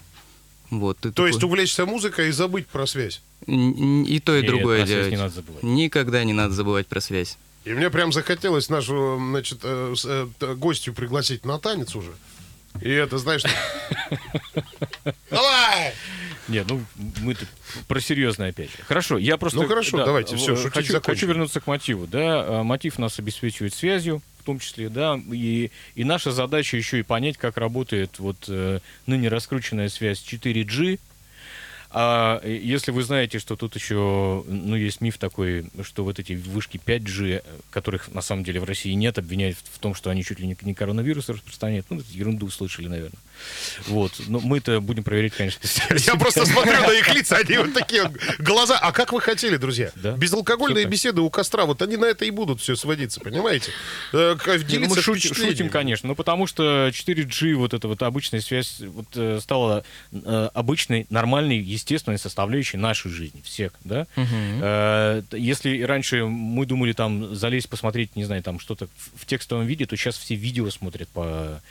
Вот, 0.69 0.97
ты 0.97 1.11
То 1.11 1.15
такой- 1.15 1.29
есть 1.29 1.43
увлечься 1.43 1.85
музыкой 1.85 2.27
и 2.27 2.31
забыть 2.31 2.67
про 2.67 2.85
связь. 2.85 3.21
И 3.47 4.19
то, 4.19 4.35
и 4.35 4.41
Нет, 4.41 4.51
другое 4.51 4.85
делать. 4.85 5.11
не 5.11 5.17
надо 5.17 5.35
забывать. 5.35 5.63
Никогда 5.63 6.23
не 6.25 6.33
надо 6.33 6.53
забывать 6.53 6.87
про 6.87 6.99
связь. 6.99 7.37
И 7.63 7.69
мне 7.71 7.89
прям 7.89 8.11
захотелось 8.11 8.67
нашу, 8.67 9.17
значит, 9.17 9.59
э, 9.63 9.95
э, 10.41 10.53
гостью 10.55 10.93
пригласить 10.93 11.45
на 11.45 11.57
танец 11.57 11.95
уже. 11.95 12.11
И 12.81 12.89
это, 12.89 13.17
знаешь... 13.17 13.43
Давай! 15.31 15.93
Нет, 16.47 16.67
ну 16.69 16.83
мы 17.21 17.35
про 17.87 17.99
серьезное 17.99 18.49
опять 18.49 18.71
же. 18.71 18.77
Хорошо, 18.87 19.17
я 19.17 19.37
просто... 19.37 19.59
Ну, 19.59 19.67
хорошо, 19.67 20.03
давайте, 20.05 20.35
всё, 20.35 20.53
э, 20.53 20.57
шутить 20.57 20.73
хочу, 20.73 20.91
закончим. 20.93 21.13
хочу 21.13 21.27
вернуться 21.27 21.59
к 21.59 21.67
мотиву. 21.67 22.07
Да, 22.07 22.59
А, 22.59 22.63
мотив 22.63 22.99
нас 22.99 23.17
обеспечивает 23.19 23.73
связью, 23.73 24.21
в 24.39 24.43
том 24.43 24.59
числе, 24.59 24.89
да, 24.89 25.19
и, 25.31 25.71
и 25.95 26.03
наша 26.03 26.31
задача 26.31 26.77
еще 26.77 26.99
и 26.99 27.03
понять, 27.03 27.37
как 27.37 27.57
работает 27.57 28.19
вот 28.19 28.37
э, 28.47 28.79
ныне 29.07 29.27
раскрученная 29.27 29.89
связь 29.89 30.23
4G. 30.23 30.99
А 31.97 32.41
э, 32.43 32.59
если 32.61 32.91
вы 32.91 33.03
знаете, 33.03 33.39
что 33.39 33.55
тут 33.55 33.75
еще, 33.75 34.43
ну, 34.47 34.75
есть 34.75 34.99
миф 34.99 35.17
такой, 35.17 35.65
что 35.81 36.03
вот 36.03 36.19
эти 36.19 36.33
вышки 36.33 36.77
5G, 36.85 37.37
э, 37.37 37.41
которых 37.69 38.11
на 38.11 38.21
самом 38.21 38.43
деле 38.43 38.59
в 38.59 38.65
России 38.65 38.91
нет, 38.91 39.17
обвиняют 39.17 39.57
в 39.63 39.79
том, 39.79 39.95
что 39.95 40.09
они 40.09 40.23
чуть 40.23 40.39
ли 40.39 40.55
не, 40.61 40.73
коронавирус 40.73 41.29
распространяют. 41.29 41.85
Ну, 41.89 41.99
это 41.99 42.05
ерунду 42.11 42.49
слышали, 42.49 42.87
наверное. 42.87 43.19
Вот. 43.87 44.13
Но 44.27 44.39
мы-то 44.39 44.81
будем 44.81 45.03
проверять, 45.03 45.33
конечно. 45.33 45.59
Я 46.05 46.15
просто 46.15 46.45
смотрю 46.45 46.81
на 46.81 46.91
их 46.91 47.13
лица, 47.13 47.37
они 47.37 47.57
вот 47.57 47.73
такие 47.73 48.03
вот 48.03 48.13
глаза. 48.39 48.77
А 48.77 48.91
как 48.91 49.13
вы 49.13 49.21
хотели, 49.21 49.57
друзья? 49.57 49.91
Да. 49.95 50.11
Безалкогольные 50.11 50.85
беседы 50.85 51.21
у 51.21 51.29
костра, 51.29 51.65
вот 51.65 51.81
они 51.81 51.97
на 51.97 52.05
это 52.05 52.25
и 52.25 52.31
будут 52.31 52.61
все 52.61 52.75
сводиться, 52.75 53.19
понимаете? 53.19 53.71
Э, 54.13 54.35
ну, 54.45 54.57
делиться 54.59 55.11
мы 55.11 55.19
шутим, 55.19 55.69
конечно, 55.69 56.07
ну 56.07 56.15
потому 56.15 56.47
что 56.47 56.89
4G, 56.89 57.55
вот 57.55 57.73
эта 57.73 57.87
вот 57.87 58.01
обычная 58.03 58.41
связь, 58.41 58.79
вот, 58.79 59.07
э, 59.15 59.39
стала 59.41 59.83
э, 60.11 60.49
обычной, 60.53 61.07
нормальной, 61.09 61.57
естественной 61.57 62.17
составляющей 62.17 62.77
нашей 62.77 63.11
жизни, 63.11 63.41
всех, 63.43 63.73
да? 63.83 64.07
Если 65.31 65.81
раньше 65.81 66.25
мы 66.25 66.65
думали 66.65 66.93
там 66.93 67.35
залезть, 67.35 67.69
посмотреть, 67.69 68.15
не 68.15 68.23
знаю, 68.23 68.43
там 68.43 68.59
что-то 68.59 68.87
в, 69.15 69.25
текстовом 69.25 69.65
виде, 69.65 69.85
то 69.85 69.95
сейчас 69.95 70.17
все 70.17 70.35
видео 70.35 70.69
смотрят 70.69 71.07
по, 71.09 71.61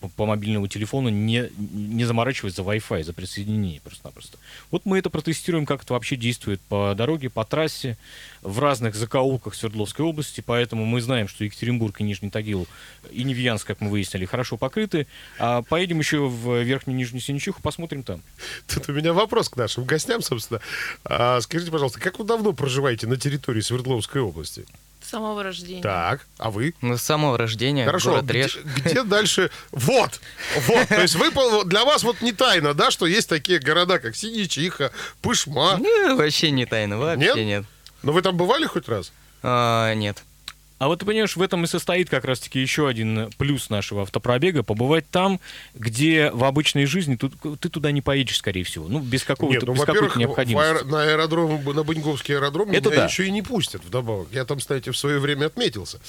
по, 0.00 0.08
по 0.08 0.26
мобильному 0.26 0.66
телефону, 0.66 0.97
не, 1.06 1.50
не 1.56 2.04
заморачиваясь 2.04 2.56
за 2.56 2.62
Wi-Fi, 2.62 3.04
за 3.04 3.12
присоединение 3.12 3.80
просто-напросто. 3.80 4.38
Вот 4.70 4.84
мы 4.84 4.98
это 4.98 5.10
протестируем, 5.10 5.66
как 5.66 5.84
это 5.84 5.92
вообще 5.92 6.16
действует 6.16 6.60
по 6.62 6.94
дороге, 6.96 7.30
по 7.30 7.44
трассе, 7.44 7.96
в 8.42 8.58
разных 8.58 8.94
закоулках 8.94 9.54
Свердловской 9.54 10.04
области, 10.04 10.40
поэтому 10.40 10.84
мы 10.84 11.00
знаем, 11.00 11.28
что 11.28 11.44
Екатеринбург 11.44 12.00
и 12.00 12.04
Нижний 12.04 12.30
Тагил 12.30 12.66
и 13.10 13.24
Невьянск, 13.24 13.66
как 13.66 13.80
мы 13.80 13.90
выяснили, 13.90 14.24
хорошо 14.24 14.56
покрыты. 14.56 15.06
А 15.38 15.62
поедем 15.62 15.98
еще 15.98 16.28
в 16.28 16.62
Верхнюю 16.62 16.96
Нижнюю 16.96 17.20
Синичуху, 17.20 17.62
посмотрим 17.62 18.02
там. 18.02 18.22
Тут 18.66 18.88
у 18.88 18.92
меня 18.92 19.12
вопрос 19.12 19.48
к 19.48 19.56
нашим 19.56 19.84
гостям, 19.84 20.22
собственно. 20.22 20.60
А, 21.04 21.40
скажите, 21.40 21.70
пожалуйста, 21.70 22.00
как 22.00 22.18
вы 22.18 22.24
давно 22.24 22.52
проживаете 22.52 23.06
на 23.06 23.16
территории 23.16 23.60
Свердловской 23.60 24.20
области? 24.20 24.64
С 25.08 25.10
самого 25.10 25.42
рождения. 25.42 25.80
Так, 25.80 26.26
а 26.36 26.50
вы? 26.50 26.74
Ну, 26.82 26.98
с 26.98 27.02
самого 27.02 27.38
рождения 27.38 27.86
Хорошо, 27.86 28.10
город 28.10 28.26
где, 28.26 28.42
Реж. 28.42 28.58
где 28.76 29.02
дальше? 29.04 29.50
Вот, 29.70 30.20
вот. 30.66 30.88
То 30.88 31.00
есть 31.00 31.14
вы, 31.14 31.30
для 31.64 31.86
вас 31.86 32.02
вот 32.02 32.20
не 32.20 32.32
тайна, 32.32 32.74
да, 32.74 32.90
что 32.90 33.06
есть 33.06 33.26
такие 33.26 33.58
города, 33.58 34.00
как 34.00 34.14
Синичиха, 34.14 34.92
Пышма. 35.22 35.78
Не, 35.80 36.14
вообще 36.14 36.50
не 36.50 36.66
тайна, 36.66 36.98
вообще 36.98 37.24
Нет? 37.24 37.36
нет. 37.36 37.64
Но 38.02 38.12
вы 38.12 38.20
там 38.20 38.36
бывали 38.36 38.66
хоть 38.66 38.86
раз? 38.86 39.10
А, 39.42 39.94
нет. 39.94 40.22
А 40.78 40.86
вот 40.86 41.00
ты 41.00 41.06
понимаешь, 41.06 41.36
в 41.36 41.42
этом 41.42 41.64
и 41.64 41.66
состоит 41.66 42.08
как 42.08 42.24
раз-таки 42.24 42.60
еще 42.60 42.88
один 42.88 43.30
плюс 43.36 43.68
нашего 43.68 44.02
автопробега, 44.02 44.62
побывать 44.62 45.08
там, 45.10 45.40
где 45.74 46.30
в 46.30 46.44
обычной 46.44 46.86
жизни 46.86 47.16
тут, 47.16 47.34
ты 47.60 47.68
туда 47.68 47.90
не 47.90 48.00
поедешь, 48.00 48.38
скорее 48.38 48.62
всего. 48.62 48.88
Ну, 48.88 49.00
без 49.00 49.24
какого-то 49.24 49.66
ну, 49.66 49.74
без 49.74 49.84
какой-то 49.84 50.18
необходимости. 50.18 50.70
аэро- 50.70 50.84
на 50.84 51.02
аэродром, 51.02 51.64
на 51.64 51.82
Баньковский 51.82 52.34
аэродром 52.34 52.70
Это 52.70 52.90
меня 52.90 53.00
да. 53.00 53.04
еще 53.06 53.26
и 53.26 53.30
не 53.30 53.42
пустят 53.42 53.84
вдобавок. 53.84 54.28
Я 54.32 54.44
там, 54.44 54.58
кстати, 54.58 54.90
в 54.90 54.96
свое 54.96 55.18
время 55.18 55.46
отметился. 55.46 56.00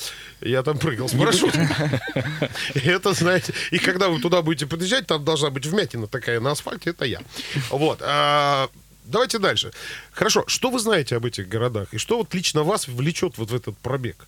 Я 0.41 0.61
там 0.61 0.77
прыгал 0.77 1.09
с 1.09 1.13
парашютом. 1.13 1.67
Это, 2.75 3.13
знаете, 3.13 3.53
и 3.71 3.79
когда 3.79 4.09
вы 4.09 4.19
туда 4.21 4.41
будете 4.41 4.67
подъезжать, 4.67 5.07
там 5.07 5.25
должна 5.25 5.49
быть 5.49 5.65
вмятина 5.65 6.07
такая 6.07 6.39
на 6.39 6.51
асфальте, 6.51 6.91
это 6.91 7.05
я. 7.05 7.21
Вот. 7.69 7.99
а, 8.01 8.69
Давайте 9.05 9.39
дальше. 9.39 9.71
Хорошо, 10.11 10.43
что 10.47 10.69
вы 10.69 10.79
знаете 10.79 11.15
об 11.15 11.25
этих 11.25 11.47
городах? 11.47 11.93
И 11.93 11.97
что 11.97 12.17
вот 12.19 12.33
лично 12.35 12.63
вас 12.63 12.87
влечет 12.87 13.37
вот 13.37 13.49
в 13.49 13.55
этот 13.55 13.75
пробег? 13.79 14.27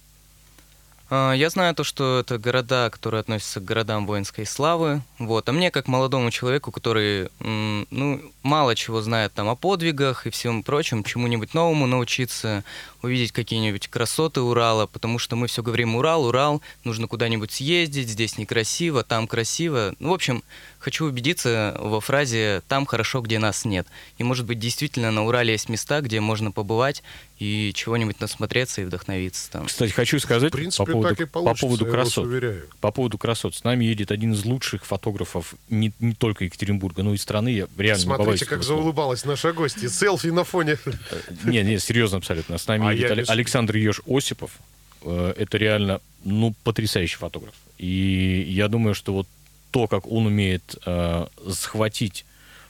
А, 1.13 1.33
Я 1.33 1.49
знаю 1.49 1.75
то, 1.75 1.83
что 1.83 2.21
это 2.21 2.37
города, 2.37 2.89
которые 2.89 3.19
относятся 3.19 3.59
к 3.59 3.65
городам 3.65 4.07
воинской 4.07 4.45
славы. 4.45 5.01
Вот. 5.19 5.49
А 5.49 5.51
мне, 5.51 5.69
как 5.69 5.89
молодому 5.89 6.31
человеку, 6.31 6.71
который 6.71 7.29
ну, 7.39 8.21
мало 8.43 8.75
чего 8.75 9.01
знает 9.01 9.33
там 9.33 9.49
о 9.49 9.55
подвигах 9.57 10.25
и 10.25 10.29
всем 10.29 10.63
прочем, 10.63 11.03
чему-нибудь 11.03 11.53
новому 11.53 11.85
научиться, 11.85 12.63
увидеть 13.01 13.31
какие-нибудь 13.31 13.87
красоты 13.87 14.41
Урала, 14.41 14.85
потому 14.87 15.19
что 15.19 15.35
мы 15.35 15.47
все 15.47 15.63
говорим 15.63 15.95
Урал, 15.95 16.25
Урал, 16.25 16.61
нужно 16.83 17.07
куда-нибудь 17.07 17.51
съездить, 17.51 18.09
здесь 18.09 18.37
некрасиво, 18.37 19.03
там 19.03 19.27
красиво. 19.27 19.95
Ну, 19.99 20.09
в 20.09 20.13
общем, 20.13 20.43
хочу 20.79 21.05
убедиться 21.05 21.75
во 21.79 21.99
фразе 22.01 22.61
«там 22.67 22.85
хорошо, 22.85 23.21
где 23.21 23.39
нас 23.39 23.65
нет». 23.65 23.87
И, 24.17 24.23
может 24.23 24.45
быть, 24.45 24.59
действительно 24.59 25.11
на 25.11 25.25
Урале 25.25 25.53
есть 25.53 25.69
места, 25.69 26.01
где 26.01 26.19
можно 26.19 26.51
побывать 26.51 27.03
и 27.41 27.71
чего-нибудь 27.73 28.19
насмотреться 28.19 28.81
и 28.81 28.85
вдохновиться 28.85 29.49
там. 29.49 29.65
Кстати, 29.65 29.91
хочу 29.91 30.19
сказать 30.19 30.53
В 30.53 30.55
принципе, 30.55 30.85
по 30.85 30.91
поводу, 30.91 31.09
так 31.09 31.21
и 31.21 31.25
по 31.25 31.55
поводу 31.55 31.85
я 31.85 31.91
вас 31.91 32.01
красот. 32.01 32.25
уверяю. 32.27 32.69
По 32.81 32.91
поводу 32.91 33.17
красот. 33.17 33.55
С 33.55 33.63
нами 33.63 33.83
едет 33.85 34.11
один 34.11 34.33
из 34.33 34.45
лучших 34.45 34.85
фотографов 34.85 35.55
не, 35.67 35.91
не 35.99 36.13
только 36.13 36.43
Екатеринбурга, 36.43 37.01
но 37.01 37.15
и 37.15 37.17
страны. 37.17 37.49
Я 37.49 37.67
реально 37.77 38.03
Смотрите, 38.03 38.45
как 38.45 38.61
заулыбалась 38.61 39.25
наша 39.25 39.53
гостья. 39.53 39.89
Селфи 39.89 40.27
на 40.27 40.43
фоне. 40.43 40.77
Не, 41.43 41.63
не, 41.63 41.79
серьезно 41.79 42.17
абсолютно. 42.19 42.59
С 42.59 42.67
нами 42.67 42.90
А 42.91 42.93
едет 42.93 43.09
я 43.09 43.15
Але- 43.15 43.21
без- 43.21 43.29
Александр 43.29 43.75
Еж 43.77 44.01
Осипов. 44.07 44.51
Э, 45.03 45.33
Это 45.37 45.57
реально, 45.57 45.99
ну, 46.23 46.53
потрясающий 46.63 47.17
фотограф. 47.17 47.53
И 47.79 48.45
я 48.49 48.67
думаю, 48.67 48.93
что 48.95 49.13
вот 49.13 49.27
то, 49.71 49.87
как 49.87 50.05
он 50.07 50.25
умеет 50.25 50.75
э, 50.85 51.27
схватить 51.51 52.25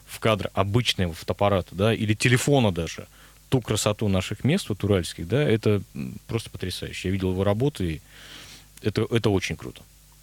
в 0.06 0.18
кадр 0.18 0.50
обычного 0.54 1.12
фотоаппарата, 1.14 1.74
да, 1.74 1.92
или 1.94 2.14
телефона 2.14 2.70
даже, 2.72 3.06
ту 3.48 3.60
красоту 3.60 4.08
наших 4.08 4.44
мест, 4.44 4.68
вот 4.68 4.84
уральских, 4.84 5.26
да, 5.28 5.42
это 5.42 5.82
просто 6.26 6.50
потрясающе. 6.50 7.08
Я 7.08 7.12
видел 7.12 7.30
его 7.32 7.44
работы, 7.44 7.84
и 7.94 8.00
это, 8.82 9.06
это 9.10 9.30
очень 9.30 9.56
круто. 9.56 9.82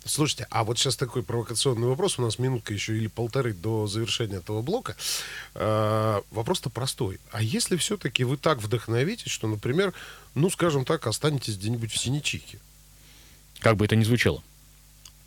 Слушайте, 0.09 0.47
а 0.49 0.63
вот 0.63 0.79
сейчас 0.79 0.95
такой 0.95 1.21
провокационный 1.21 1.87
вопрос. 1.87 2.17
У 2.17 2.21
нас 2.23 2.39
минутка 2.39 2.73
еще 2.73 2.97
или 2.97 3.07
полторы 3.07 3.53
до 3.53 3.85
завершения 3.85 4.37
этого 4.37 4.61
блока. 4.61 4.95
Э, 5.53 6.21
Вопрос-то 6.31 6.69
простой. 6.69 7.19
А 7.31 7.41
если 7.43 7.77
все-таки 7.77 8.23
вы 8.23 8.37
так 8.37 8.59
вдохновитесь, 8.61 9.31
что, 9.31 9.47
например, 9.47 9.93
ну, 10.33 10.49
скажем 10.49 10.83
так, 10.83 11.05
останетесь 11.05 11.57
где-нибудь 11.57 11.91
в 11.91 11.97
Синичихе? 11.97 12.59
Как 13.59 13.77
бы 13.77 13.85
это 13.85 13.95
ни 13.95 14.03
звучало. 14.03 14.41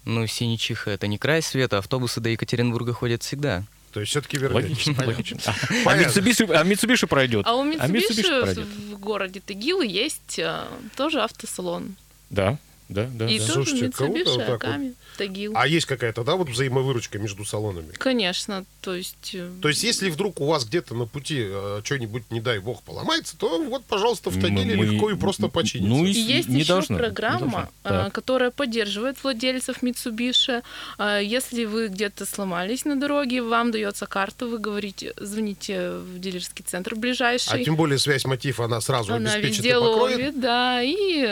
Ну, 0.04 0.26
Синичиха— 0.26 0.90
это 0.92 1.06
не 1.06 1.16
край 1.16 1.42
света, 1.42 1.78
автобусы 1.78 2.20
до 2.20 2.30
Екатеринбурга 2.30 2.92
ходят 2.92 3.22
всегда. 3.22 3.64
То 3.92 4.00
есть 4.00 4.10
все-таки 4.10 4.36
вернетесь. 4.36 4.86
Логично. 4.98 5.40
А, 5.46 5.50
а 5.50 5.92
а 5.92 6.64
Mitsubishi 6.64 7.06
пройдет. 7.06 7.46
А 7.46 7.54
у 7.54 7.62
А 7.62 7.86
пройдет. 7.86 8.66
в 8.66 8.98
городе 8.98 9.40
Тагил 9.40 9.80
есть 9.82 10.38
э, 10.38 10.66
тоже 10.96 11.22
автосалон. 11.22 11.94
Да, 12.30 12.58
да, 12.92 13.08
да. 13.12 13.28
И 13.28 13.38
да. 13.38 13.46
тоже 13.46 13.66
Слушайте, 13.66 13.96
круто 13.96 14.30
вот 14.30 14.46
так 14.46 14.64
вот. 14.78 14.92
Тагил. 15.18 15.52
А 15.54 15.66
есть 15.66 15.84
какая-то, 15.86 16.24
да, 16.24 16.36
вот 16.36 16.48
взаимовыручка 16.48 17.18
между 17.18 17.44
салонами? 17.44 17.92
Конечно, 17.98 18.64
то 18.80 18.94
есть... 18.94 19.34
э, 19.34 19.50
То 19.60 19.68
есть, 19.68 19.82
если 19.84 20.08
вдруг 20.08 20.40
у 20.40 20.46
вас 20.46 20.64
где-то 20.64 20.94
на 20.94 21.04
пути 21.06 21.44
э, 21.46 21.80
что-нибудь, 21.84 22.30
не 22.30 22.40
дай 22.40 22.58
бог, 22.60 22.82
поломается, 22.82 23.36
то 23.36 23.62
вот, 23.62 23.84
пожалуйста, 23.84 24.30
в 24.30 24.40
Тагиле 24.40 24.74
Мы- 24.74 24.86
легко 24.86 25.10
и 25.10 25.14
просто 25.16 25.48
починится. 25.48 25.88
Ну, 25.96 26.06
И 26.06 26.12
есть 26.12 26.48
не 26.48 26.60
еще 26.60 26.68
должно, 26.74 26.94
не 26.94 26.98
программа, 26.98 27.38
должно. 27.40 27.68
а, 27.84 28.10
которая 28.10 28.50
поддерживает 28.50 29.22
владельцев 29.22 29.82
Mitsubishi. 29.82 30.62
А, 30.98 31.18
Если 31.18 31.66
вы 31.66 31.88
где-то 31.88 32.24
сломались 32.24 32.84
на 32.86 32.96
дороге, 32.98 33.42
вам 33.42 33.70
дается 33.70 34.06
карта, 34.06 34.46
вы 34.46 34.58
говорите, 34.58 35.12
звоните 35.18 35.90
в 35.98 36.18
дилерский 36.18 36.64
центр 36.64 36.94
А 36.94 36.96
ближайший. 36.96 37.64
тем 37.64 37.76
более 37.76 37.98
связь 37.98 38.24
мотив, 38.24 38.60
она 38.60 38.80
сразу 38.80 39.12
Она 39.14 39.32
обеспечит 39.34 39.56
везде 39.58 39.70
и 39.70 39.74
покроет. 39.74 40.16
ловит, 40.16 40.40
да, 40.40 40.82
и 40.82 41.22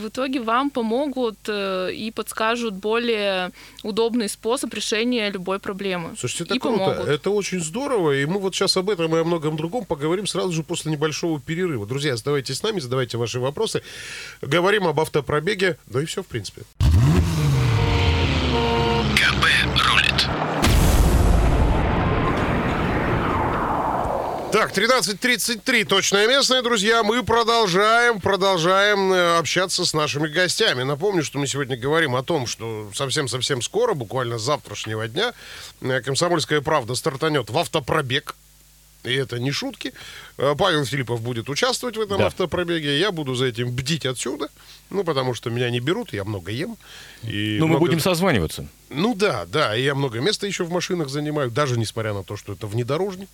в 0.00 0.08
итоге 0.08 0.40
вам 0.40 0.70
помогут 1.00 1.38
э, 1.48 1.92
и 1.92 2.10
подскажут 2.10 2.74
более 2.74 3.52
удобный 3.82 4.28
способ 4.28 4.72
решения 4.74 5.30
любой 5.30 5.58
проблемы. 5.58 6.14
Слушайте, 6.18 6.44
это 6.44 6.54
и 6.54 6.58
круто, 6.58 6.78
помогут. 6.78 7.08
это 7.08 7.30
очень 7.30 7.60
здорово, 7.60 8.12
и 8.12 8.26
мы 8.26 8.38
вот 8.38 8.54
сейчас 8.54 8.76
об 8.76 8.90
этом 8.90 9.14
и 9.16 9.20
о 9.20 9.24
многом 9.24 9.56
другом 9.56 9.84
поговорим 9.84 10.26
сразу 10.26 10.52
же 10.52 10.62
после 10.62 10.92
небольшого 10.92 11.40
перерыва. 11.40 11.86
Друзья, 11.86 12.14
оставайтесь 12.14 12.58
с 12.58 12.62
нами, 12.62 12.80
задавайте 12.80 13.16
ваши 13.16 13.40
вопросы. 13.40 13.82
Говорим 14.42 14.86
об 14.86 15.00
автопробеге, 15.00 15.76
да 15.86 16.02
и 16.02 16.04
все, 16.04 16.22
в 16.22 16.26
принципе. 16.26 16.62
Так, 24.60 24.76
13.33, 24.76 25.86
точное 25.86 26.28
местное, 26.28 26.60
друзья. 26.60 27.02
Мы 27.02 27.22
продолжаем, 27.22 28.20
продолжаем 28.20 29.10
э, 29.10 29.38
общаться 29.38 29.86
с 29.86 29.94
нашими 29.94 30.28
гостями. 30.28 30.82
Напомню, 30.82 31.24
что 31.24 31.38
мы 31.38 31.46
сегодня 31.46 31.78
говорим 31.78 32.14
о 32.14 32.22
том, 32.22 32.46
что 32.46 32.90
совсем-совсем 32.92 33.62
скоро, 33.62 33.94
буквально 33.94 34.36
с 34.36 34.42
завтрашнего 34.42 35.08
дня, 35.08 35.32
э, 35.80 36.02
«Комсомольская 36.02 36.60
правда» 36.60 36.94
стартанет 36.94 37.48
в 37.48 37.56
автопробег. 37.56 38.36
И 39.04 39.14
это 39.14 39.38
не 39.38 39.50
шутки. 39.50 39.94
Э, 40.40 40.54
Павел 40.56 40.86
Филиппов 40.86 41.20
будет 41.20 41.50
участвовать 41.50 41.96
в 41.98 42.00
этом 42.00 42.18
Да. 42.18 42.26
автопробеге. 42.28 42.98
Я 42.98 43.12
буду 43.12 43.34
за 43.34 43.44
этим 43.46 43.70
бдить 43.70 44.06
отсюда. 44.06 44.48
Ну, 44.88 45.04
потому 45.04 45.34
что 45.34 45.50
меня 45.50 45.70
не 45.70 45.80
берут, 45.80 46.12
я 46.14 46.24
много 46.24 46.50
ем. 46.50 46.76
И 47.22 47.58
Ну, 47.60 47.66
мы 47.66 47.74
много- 47.74 47.80
будем 47.86 48.00
созваниваться. 48.00 48.66
ну 48.88 49.14
да, 49.14 49.44
да, 49.46 49.76
и 49.76 49.84
я 49.84 49.94
много 49.94 50.18
места 50.20 50.46
еще 50.48 50.64
в 50.64 50.70
машинах 50.72 51.10
занимаю, 51.10 51.48
даже 51.50 51.78
несмотря 51.78 52.12
на 52.14 52.24
то, 52.24 52.36
что 52.36 52.54
это 52.54 52.66
внедорожник. 52.66 53.28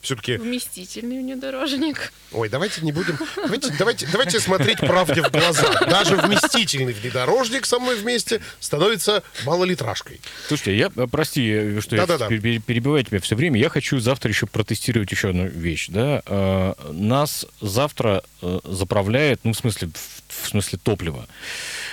Все-таки 0.00 0.36
Вместительный 0.36 1.18
внедорожник. 1.18 2.12
Ой, 2.32 2.48
давайте 2.48 2.80
не 2.82 2.92
будем. 2.92 3.18
Давайте, 3.36 3.74
давайте, 3.78 4.06
давайте 4.12 4.40
смотреть 4.40 4.78
правде 4.78 5.22
в 5.22 5.30
глаза. 5.30 5.72
Даже 5.90 6.16
вместительный 6.16 6.92
внедорожник 6.94 7.66
со 7.66 7.78
мной 7.80 7.96
вместе 7.96 8.40
становится 8.60 9.22
малолитражкой. 9.44 10.20
Слушайте, 10.48 10.76
я, 10.78 10.90
э, 10.96 11.06
прости, 11.10 11.50
э, 11.50 11.80
что 11.82 11.96
Да-да-да. 11.96 12.28
я 12.30 12.36
пер- 12.38 12.60
перебиваю 12.62 13.04
тебя 13.04 13.20
все 13.20 13.34
время. 13.36 13.58
Я 13.60 13.68
хочу 13.68 13.98
завтра 13.98 14.30
еще 14.30 14.46
протестировать 14.46 15.10
еще 15.10 15.30
одну 15.30 15.46
вещь. 15.48 15.88
Да? 15.88 16.22
Э, 16.44 16.74
Нас 16.92 17.46
завтра 17.60 18.22
э, 18.42 18.60
заправляет, 18.64 19.40
ну, 19.44 19.52
в 19.52 19.56
смысле, 19.56 19.88
в, 19.88 20.44
в 20.44 20.48
смысле 20.48 20.78
топлива, 20.82 21.26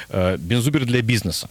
э, 0.10 0.38
бензубер 0.38 0.86
для 0.86 1.02
бизнеса. 1.02 1.50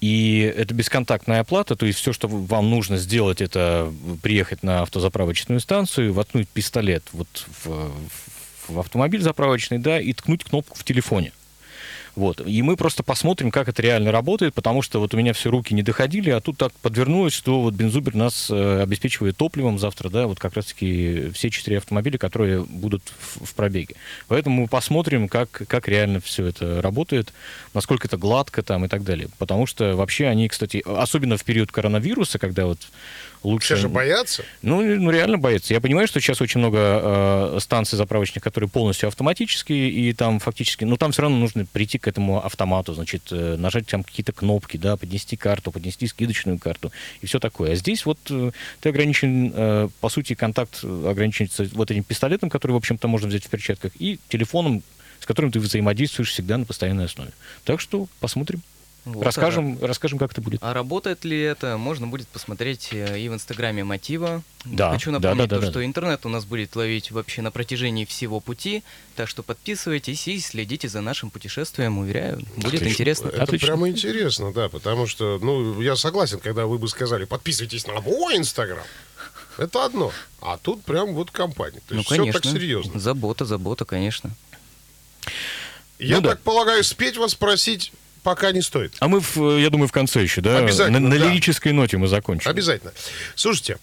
И 0.00 0.52
это 0.56 0.74
бесконтактная 0.74 1.40
оплата, 1.40 1.76
то 1.76 1.86
есть 1.86 2.00
все, 2.00 2.12
что 2.12 2.26
вам 2.26 2.70
нужно 2.70 2.96
сделать, 2.96 3.40
это 3.40 3.92
приехать 4.20 4.64
на 4.64 4.82
автозаправочную 4.82 5.60
станцию, 5.60 6.12
воткнуть 6.12 6.48
пистолет 6.48 7.04
вот 7.12 7.46
в, 7.64 7.92
в 8.66 8.80
автомобиль 8.80 9.22
заправочный, 9.22 9.78
да, 9.78 10.00
и 10.00 10.12
ткнуть 10.12 10.42
кнопку 10.42 10.76
в 10.76 10.82
телефоне. 10.82 11.32
Вот. 12.14 12.46
И 12.46 12.60
мы 12.62 12.76
просто 12.76 13.02
посмотрим, 13.02 13.50
как 13.50 13.68
это 13.68 13.80
реально 13.80 14.12
работает, 14.12 14.52
потому 14.52 14.82
что 14.82 15.00
вот 15.00 15.14
у 15.14 15.16
меня 15.16 15.32
все 15.32 15.50
руки 15.50 15.72
не 15.72 15.82
доходили, 15.82 16.30
а 16.30 16.40
тут 16.40 16.58
так 16.58 16.72
подвернулось, 16.74 17.32
что 17.32 17.62
вот 17.62 17.74
Бензубер 17.74 18.14
нас 18.14 18.50
э, 18.50 18.82
обеспечивает 18.82 19.36
топливом 19.36 19.78
завтра, 19.78 20.10
да, 20.10 20.26
вот 20.26 20.38
как 20.38 20.54
раз-таки 20.54 21.30
все 21.32 21.48
четыре 21.48 21.78
автомобиля, 21.78 22.18
которые 22.18 22.64
будут 22.64 23.02
в, 23.18 23.46
в 23.46 23.54
пробеге. 23.54 23.94
Поэтому 24.28 24.62
мы 24.62 24.68
посмотрим, 24.68 25.28
как, 25.28 25.50
как 25.50 25.88
реально 25.88 26.20
все 26.20 26.46
это 26.46 26.82
работает, 26.82 27.32
насколько 27.72 28.08
это 28.08 28.18
гладко 28.18 28.62
там 28.62 28.84
и 28.84 28.88
так 28.88 29.04
далее. 29.04 29.28
Потому 29.38 29.66
что 29.66 29.96
вообще 29.96 30.26
они, 30.26 30.48
кстати, 30.48 30.82
особенно 30.84 31.38
в 31.38 31.44
период 31.44 31.72
коронавируса, 31.72 32.38
когда 32.38 32.66
вот 32.66 32.78
лучше... 33.42 33.74
Все 33.74 33.82
же 33.82 33.88
боятся. 33.88 34.44
Ну, 34.62 34.82
ну, 34.82 35.10
реально 35.10 35.38
боятся. 35.38 35.74
Я 35.74 35.80
понимаю, 35.80 36.06
что 36.06 36.20
сейчас 36.20 36.40
очень 36.40 36.60
много 36.60 36.78
э, 36.78 37.58
станций 37.60 37.96
заправочных, 37.96 38.42
которые 38.42 38.68
полностью 38.68 39.08
автоматические, 39.08 39.90
и 39.90 40.12
там 40.12 40.38
фактически, 40.38 40.84
ну, 40.84 40.96
там 40.96 41.12
все 41.12 41.22
равно 41.22 41.38
нужно 41.38 41.66
прийти 41.66 41.98
к 41.98 42.08
этому 42.08 42.44
автомату, 42.44 42.94
значит, 42.94 43.22
э, 43.30 43.56
нажать 43.56 43.86
там 43.86 44.04
какие-то 44.04 44.32
кнопки, 44.32 44.76
да, 44.76 44.96
поднести 44.96 45.36
карту, 45.36 45.72
поднести 45.72 46.06
скидочную 46.06 46.58
карту 46.58 46.92
и 47.20 47.26
все 47.26 47.38
такое. 47.38 47.72
А 47.72 47.74
здесь 47.74 48.06
вот 48.06 48.18
э, 48.30 48.52
ты 48.80 48.88
ограничен, 48.88 49.52
э, 49.54 49.88
по 50.00 50.08
сути, 50.08 50.34
контакт 50.34 50.84
ограничивается 50.84 51.68
вот 51.72 51.90
этим 51.90 52.04
пистолетом, 52.04 52.50
который, 52.50 52.72
в 52.72 52.76
общем-то, 52.76 53.08
можно 53.08 53.28
взять 53.28 53.44
в 53.44 53.48
перчатках, 53.48 53.92
и 53.98 54.18
телефоном, 54.28 54.82
с 55.20 55.26
которым 55.26 55.52
ты 55.52 55.60
взаимодействуешь 55.60 56.30
всегда 56.30 56.58
на 56.58 56.64
постоянной 56.64 57.04
основе. 57.04 57.30
Так 57.64 57.80
что 57.80 58.08
посмотрим. 58.20 58.62
Вот, 59.04 59.24
расскажем, 59.24 59.78
расскажем, 59.82 60.18
как 60.18 60.30
это 60.30 60.40
будет. 60.40 60.62
А 60.62 60.72
работает 60.72 61.24
ли 61.24 61.36
это, 61.40 61.76
можно 61.76 62.06
будет 62.06 62.28
посмотреть 62.28 62.90
э, 62.92 63.18
и 63.18 63.28
в 63.28 63.34
инстаграме 63.34 63.82
Мотива. 63.82 64.42
Да, 64.64 64.92
Хочу 64.92 65.10
да, 65.10 65.18
напомнить, 65.18 65.48
да, 65.48 65.56
да, 65.56 65.60
то, 65.60 65.66
да. 65.66 65.70
что 65.72 65.84
интернет 65.84 66.24
у 66.24 66.28
нас 66.28 66.44
будет 66.44 66.76
ловить 66.76 67.10
вообще 67.10 67.42
на 67.42 67.50
протяжении 67.50 68.04
всего 68.04 68.38
пути, 68.38 68.84
так 69.16 69.28
что 69.28 69.42
подписывайтесь 69.42 70.28
и 70.28 70.38
следите 70.38 70.88
за 70.88 71.00
нашим 71.00 71.30
путешествием, 71.30 71.98
уверяю, 71.98 72.42
будет 72.54 72.74
Отлично. 72.74 72.88
интересно. 72.88 73.28
Это 73.28 73.42
Отлично. 73.42 73.66
прямо 73.66 73.88
интересно, 73.88 74.52
да, 74.52 74.68
потому 74.68 75.08
что, 75.08 75.40
ну, 75.42 75.80
я 75.80 75.96
согласен, 75.96 76.38
когда 76.38 76.66
вы 76.66 76.78
бы 76.78 76.86
сказали, 76.86 77.24
подписывайтесь 77.24 77.88
на 77.88 78.00
мой 78.00 78.36
Инстаграм. 78.36 78.84
Это 79.58 79.84
одно. 79.84 80.12
А 80.40 80.58
тут 80.58 80.84
прям 80.84 81.12
вот 81.14 81.32
компания. 81.32 81.80
То 81.88 81.94
Ну, 81.94 81.96
есть 81.96 82.06
все 82.06 82.16
конечно. 82.18 82.40
так 82.40 82.52
серьезно. 82.52 83.00
Забота, 83.00 83.44
забота, 83.44 83.84
конечно. 83.84 84.30
Я 85.98 86.16
Ну 86.16 86.22
да. 86.22 86.30
так 86.30 86.40
полагаю, 86.40 86.82
спеть 86.84 87.16
вас 87.16 87.34
просить 87.34 87.92
пока 88.22 88.52
не 88.52 88.62
стоит. 88.62 88.94
А 89.00 89.08
мы, 89.08 89.20
в, 89.20 89.58
я 89.58 89.70
думаю, 89.70 89.88
в 89.88 89.92
конце 89.92 90.22
еще, 90.22 90.40
да? 90.40 90.58
Обязательно, 90.58 91.00
На, 91.00 91.08
на 91.08 91.18
да. 91.18 91.26
лирической 91.26 91.72
ноте 91.72 91.96
мы 91.98 92.06
закончим. 92.08 92.50
Обязательно. 92.50 92.92
Слушайте, 93.34 93.78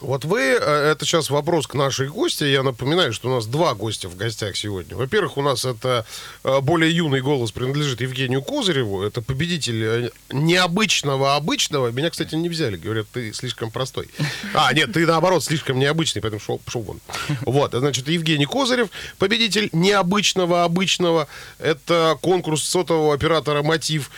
вот 0.00 0.24
вы, 0.24 0.40
э, 0.40 0.90
это 0.92 1.04
сейчас 1.04 1.30
вопрос 1.30 1.66
к 1.66 1.74
нашей 1.74 2.08
гости. 2.08 2.44
Я 2.44 2.62
напоминаю, 2.62 3.12
что 3.12 3.28
у 3.28 3.34
нас 3.34 3.46
два 3.46 3.74
гостя 3.74 4.08
в 4.08 4.16
гостях 4.16 4.56
сегодня. 4.56 4.96
Во-первых, 4.96 5.36
у 5.36 5.42
нас 5.42 5.64
это 5.64 6.06
э, 6.44 6.60
более 6.60 6.94
юный 6.94 7.20
голос 7.20 7.52
принадлежит 7.52 8.00
Евгению 8.00 8.42
Козыреву. 8.42 9.02
Это 9.02 9.22
победитель 9.22 9.84
э, 9.84 10.10
необычного 10.30 11.36
обычного. 11.36 11.90
Меня, 11.90 12.10
кстати, 12.10 12.34
не 12.34 12.48
взяли. 12.48 12.76
Говорят, 12.76 13.06
ты 13.12 13.32
слишком 13.32 13.70
простой. 13.70 14.08
А, 14.54 14.72
нет, 14.72 14.92
ты 14.92 15.06
наоборот 15.06 15.44
слишком 15.44 15.78
необычный, 15.78 16.22
поэтому 16.22 16.40
шел, 16.40 16.58
пошел 16.58 16.82
вон. 16.82 17.00
Вот, 17.42 17.72
значит, 17.72 18.08
Евгений 18.08 18.46
Козырев, 18.46 18.88
победитель 19.18 19.68
необычного 19.72 20.64
обычного. 20.64 21.28
Это 21.58 22.18
конкурс 22.20 22.62
сотового 22.62 23.14
оператора 23.14 23.62
«Мотив». 23.62 24.10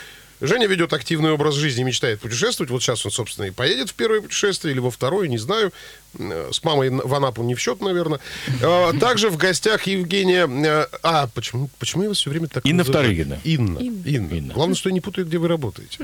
Женя 0.47 0.67
ведет 0.67 0.93
активный 0.93 1.33
образ 1.33 1.55
жизни, 1.55 1.83
мечтает 1.83 2.21
путешествовать. 2.21 2.71
Вот 2.71 2.83
сейчас 2.83 3.05
он, 3.07 3.13
собственно, 3.13 3.47
и 3.47 3.51
поедет 3.51 3.91
в 3.91 3.95
первое 3.95 4.21
путешествие 4.21 4.73
или 4.73 4.81
во 4.81 4.91
второе, 4.91 5.29
не 5.29 5.39
знаю. 5.39 5.73
Э, 6.19 6.51
С 6.53 6.63
мамой 6.65 6.91
в 6.91 7.15
Анапу 7.15 7.43
не 7.43 7.55
в 7.55 7.61
счет, 7.61 7.81
наверное. 7.81 8.21
Э, 8.61 8.93
Также 9.01 9.31
в 9.31 9.37
гостях 9.37 9.87
Евгения... 9.87 10.47
э, 10.47 10.87
А, 11.03 11.29
почему, 11.29 11.69
почему 11.79 12.03
я 12.05 12.09
вас 12.11 12.19
все 12.19 12.31
время 12.31 12.49
так 12.49 12.65
Инна 12.67 12.79
называю? 12.85 13.05
Вторыгина. 13.07 13.41
Инна. 13.45 13.79
Инна. 13.79 14.09
Инна. 14.09 14.35
Инна. 14.35 14.55
Главное, 14.55 14.77
что 14.77 14.89
я 14.91 14.93
не 14.95 15.01
путаю, 15.01 15.27
где 15.27 15.39
вы 15.39 15.49
работаете. 15.49 15.99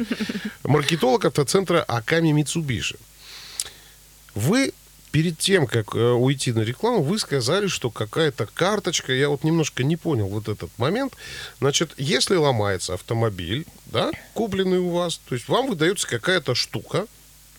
Маркетолог 0.65 1.25
автоцентра 1.25 1.83
Аками 1.83 2.31
Митсубиши. 2.33 2.97
Вы 4.35 4.73
перед 5.13 5.39
тем, 5.39 5.67
как 5.67 5.95
э, 5.95 5.99
уйти 6.13 6.53
на 6.53 6.61
рекламу, 6.61 7.03
вы 7.03 7.19
сказали, 7.19 7.67
что 7.67 7.91
какая-то 7.91 8.47
карточка, 8.55 9.13
я 9.13 9.29
вот 9.29 9.45
немножко 9.45 9.83
не 9.83 9.97
понял 9.97 10.29
вот 10.29 10.49
этот 10.49 10.71
момент. 10.79 11.15
Значит, 11.59 11.93
если 11.97 12.37
ломается 12.37 12.95
автомобиль, 12.95 13.67
да, 13.87 14.11
купленный 14.35 14.79
у 14.79 14.91
вас, 14.91 15.21
то 15.29 15.35
есть 15.35 15.49
вам 15.49 15.69
выдается 15.69 16.07
какая-то 16.07 16.55
штука, 16.55 17.07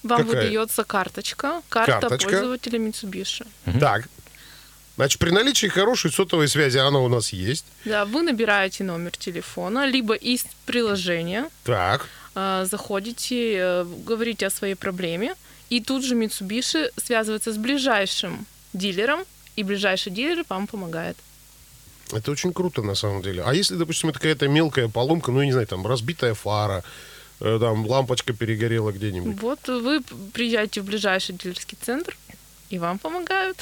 Вам 0.03 0.23
Какая? 0.25 0.43
выдается 0.43 0.83
карточка, 0.83 1.61
карта 1.69 1.99
Карточка. 1.99 2.29
пользователя 2.31 2.79
Mitsubishi. 2.79 3.45
так, 3.79 4.07
значит, 4.95 5.19
при 5.19 5.29
наличии 5.31 5.67
хорошей 5.67 6.11
сотовой 6.11 6.47
связи 6.47 6.77
она 6.79 6.99
у 6.99 7.07
нас 7.07 7.33
есть, 7.33 7.65
Да, 7.85 8.05
вы 8.05 8.21
набираете 8.23 8.83
номер 8.83 9.11
телефона, 9.11 9.85
либо 9.85 10.15
из 10.15 10.45
приложения 10.65 11.49
так, 11.63 12.07
э, 12.35 12.65
заходите, 12.69 13.55
э, 13.57 13.85
говорите 14.07 14.47
о 14.47 14.49
своей 14.49 14.75
проблеме, 14.75 15.35
и 15.71 15.79
тут 15.79 16.03
же 16.03 16.15
Mitsubishi 16.15 16.91
связывается 16.97 17.53
с 17.53 17.57
ближайшим 17.57 18.45
дилером, 18.73 19.23
и 19.55 19.63
ближайший 19.63 20.11
дилер 20.11 20.43
вам 20.49 20.67
помогает. 20.67 21.15
Это 22.11 22.31
очень 22.31 22.51
круто, 22.51 22.81
на 22.81 22.93
самом 22.93 23.21
деле. 23.21 23.41
А 23.45 23.53
если, 23.53 23.75
допустим, 23.75 24.09
это 24.09 24.19
какая-то 24.19 24.49
мелкая 24.49 24.89
поломка, 24.89 25.31
ну, 25.31 25.39
я 25.39 25.45
не 25.45 25.53
знаю, 25.53 25.67
там, 25.67 25.87
разбитая 25.87 26.33
фара, 26.33 26.83
э, 27.39 27.57
там, 27.57 27.87
лампочка 27.87 28.33
перегорела 28.33 28.91
где-нибудь. 28.91 29.41
Вот 29.41 29.65
вы 29.69 30.01
приезжаете 30.33 30.81
в 30.81 30.85
ближайший 30.85 31.35
дилерский 31.35 31.77
центр, 31.81 32.17
и 32.69 32.77
вам 32.77 32.99
помогают. 32.99 33.57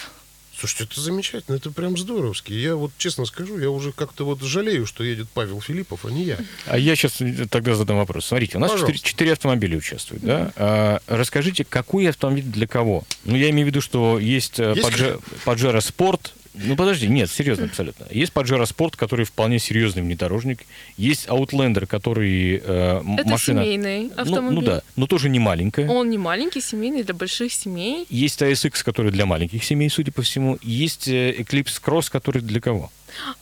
Слушайте, 0.59 0.83
это 0.91 0.99
замечательно, 0.99 1.55
это 1.55 1.71
прям 1.71 1.97
здоровски. 1.97 2.51
Я 2.51 2.75
вот 2.75 2.91
честно 2.97 3.23
скажу, 3.25 3.57
я 3.57 3.69
уже 3.69 3.93
как-то 3.93 4.25
вот 4.25 4.41
жалею, 4.41 4.85
что 4.85 5.05
едет 5.05 5.27
Павел 5.33 5.61
Филиппов, 5.61 6.03
а 6.05 6.11
не 6.11 6.23
я. 6.25 6.37
А 6.65 6.77
я 6.77 6.95
сейчас 6.97 7.19
тогда 7.49 7.75
задам 7.75 7.97
вопрос. 7.97 8.25
Смотрите, 8.25 8.57
у 8.57 8.59
нас 8.59 8.71
четыре, 9.01 9.31
автомобиля 9.33 9.77
участвуют, 9.77 10.23
да? 10.23 10.51
А, 10.57 10.99
расскажите, 11.07 11.63
какой 11.63 12.09
автомобиль 12.09 12.43
для 12.43 12.67
кого? 12.67 13.05
Ну, 13.23 13.37
я 13.37 13.49
имею 13.51 13.67
в 13.67 13.69
виду, 13.69 13.79
что 13.79 14.19
есть, 14.19 14.59
э, 14.59 14.73
Есть 14.75 14.83
Падже- 14.83 15.19
Паджеро 15.45 15.79
Спорт. 15.79 16.33
Ну, 16.53 16.75
подожди, 16.75 17.07
нет, 17.07 17.29
серьезно 17.29 17.65
абсолютно. 17.65 18.05
Есть 18.09 18.33
Паджеро 18.33 18.65
Спорт, 18.65 18.95
который 18.95 19.25
вполне 19.25 19.59
серьезный 19.59 20.01
внедорожник. 20.01 20.65
Есть 20.97 21.29
Аутлендер, 21.29 21.85
который 21.85 22.61
э, 22.63 23.01
Это 23.17 23.29
машина... 23.29 23.63
семейный 23.63 24.11
Ну, 24.15 24.21
автомобиль. 24.21 24.55
ну 24.55 24.61
да, 24.61 24.81
но 24.95 25.07
тоже 25.07 25.29
не 25.29 25.39
маленькая. 25.39 25.87
Он 25.87 26.09
не 26.09 26.17
маленький, 26.17 26.61
семейный, 26.61 27.03
для 27.03 27.13
больших 27.13 27.53
семей. 27.53 28.05
Есть 28.09 28.41
ASX, 28.41 28.83
который 28.83 29.11
для 29.11 29.25
маленьких 29.25 29.63
семей, 29.63 29.89
судя 29.89 30.11
по 30.11 30.21
всему. 30.21 30.57
Есть 30.61 31.07
э, 31.07 31.35
Eclipse 31.37 31.81
Cross, 31.83 32.09
который 32.11 32.41
для 32.41 32.59
кого? 32.59 32.91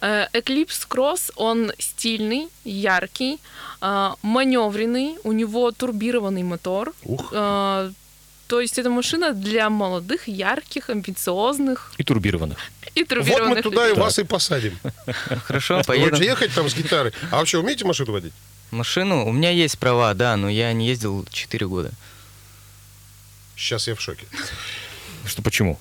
Э, 0.01 0.27
Eclipse 0.33 0.87
Cross, 0.89 1.31
он 1.35 1.71
стильный, 1.79 2.49
яркий, 2.65 3.39
э, 3.81 4.09
маневренный, 4.21 5.15
у 5.23 5.31
него 5.31 5.71
турбированный 5.71 6.43
мотор. 6.43 6.93
Ух. 7.03 7.33
То 8.47 8.61
есть 8.61 8.79
это 8.79 8.89
машина 8.89 9.33
для 9.33 9.69
молодых, 9.69 10.27
ярких, 10.29 10.89
амбициозных 10.89 11.91
И 11.97 12.03
турбированных. 12.03 12.57
И 13.01 13.03
Вот 13.15 13.41
мы 13.47 13.61
туда 13.61 13.85
и 13.85 13.89
людей. 13.89 14.01
вас 14.01 14.19
и 14.19 14.23
посадим. 14.23 14.77
Хорошо, 15.45 15.81
поедем. 15.85 16.21
ехать 16.21 16.53
там 16.53 16.69
с 16.69 16.73
гитарой. 16.75 17.13
А 17.31 17.37
вообще 17.37 17.57
умеете 17.59 17.85
машину 17.85 18.11
водить? 18.13 18.33
Машину, 18.71 19.25
у 19.25 19.31
меня 19.31 19.49
есть 19.51 19.77
права, 19.79 20.13
да, 20.13 20.35
но 20.35 20.49
я 20.49 20.73
не 20.73 20.87
ездил 20.87 21.25
4 21.31 21.67
года. 21.67 21.91
Сейчас 23.55 23.87
я 23.87 23.95
в 23.95 24.01
шоке. 24.01 24.25
Что 25.25 25.41
почему? 25.41 25.79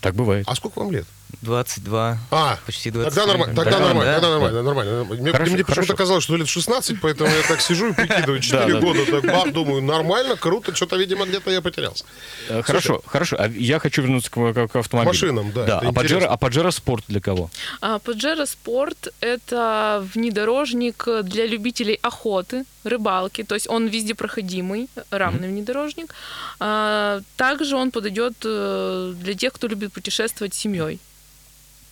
Так 0.00 0.14
бывает. 0.14 0.44
А 0.48 0.54
сколько 0.54 0.78
вам 0.78 0.92
лет? 0.92 1.06
22, 1.42 2.18
А, 2.30 2.58
почти 2.66 2.90
20. 2.90 3.14
тогда 3.14 3.26
нормально, 3.26 3.54
тогда 3.54 3.70
Да, 3.70 3.78
нормально, 3.84 4.04
да. 4.04 4.14
тогда 4.20 4.28
нормально, 4.30 4.62
нормально. 4.62 5.04
Мне, 5.22 5.32
Хорошо, 5.32 5.52
мне 5.52 5.64
почему-то 5.64 5.86
хорошо. 5.86 5.96
казалось, 5.96 6.24
что 6.24 6.36
лет 6.36 6.48
16, 6.48 7.00
поэтому 7.00 7.30
я 7.30 7.42
так 7.46 7.60
сижу 7.60 7.90
и 7.90 7.92
прикидываю, 7.92 8.40
4 8.40 8.66
Да, 8.66 8.72
да. 8.72 8.80
года, 8.80 9.06
так 9.06 9.24
бах, 9.24 9.52
думаю, 9.52 9.82
нормально, 9.82 10.36
круто, 10.36 10.74
что-то, 10.74 10.96
видимо, 10.96 11.26
где-то 11.26 11.50
я 11.50 11.60
потерялся. 11.60 12.04
Э, 12.48 12.62
Хорошо, 12.62 13.02
хорошо. 13.06 13.36
А 13.38 13.48
я 13.48 13.78
хочу 13.78 14.02
вернуться 14.02 14.30
к, 14.30 14.76
автомобилю. 14.76 15.10
Машинам, 15.12 15.52
да, 15.52 15.64
Да, 15.66 15.78
а 15.78 15.92
Паджеро, 15.92 16.04
интересно. 16.20 16.28
а 16.28 16.36
Паджеро 16.36 16.70
Спорт 16.70 17.04
для 17.08 17.20
кого? 17.20 17.50
Pajero 17.82 18.46
Sport— 18.46 19.12
это 19.20 20.06
внедорожник 20.14 21.06
для 21.22 21.46
любителей 21.46 21.98
охоты, 22.02 22.64
рыбалки, 22.84 23.42
то 23.42 23.54
есть 23.54 23.68
он 23.68 23.88
везде 23.88 24.14
проходимый, 24.14 24.88
равный 25.10 25.48
внедорожник. 25.48 26.14
А, 26.60 27.20
Также 27.36 27.76
он 27.76 27.90
подойдет 27.90 28.34
э, 28.44 29.12
для 29.16 29.34
тех, 29.34 29.52
кто 29.52 29.66
любит 29.68 29.92
путешествовать 29.92 30.54
с 30.54 30.58
семьей. 30.58 30.98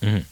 Мгм. 0.00 0.24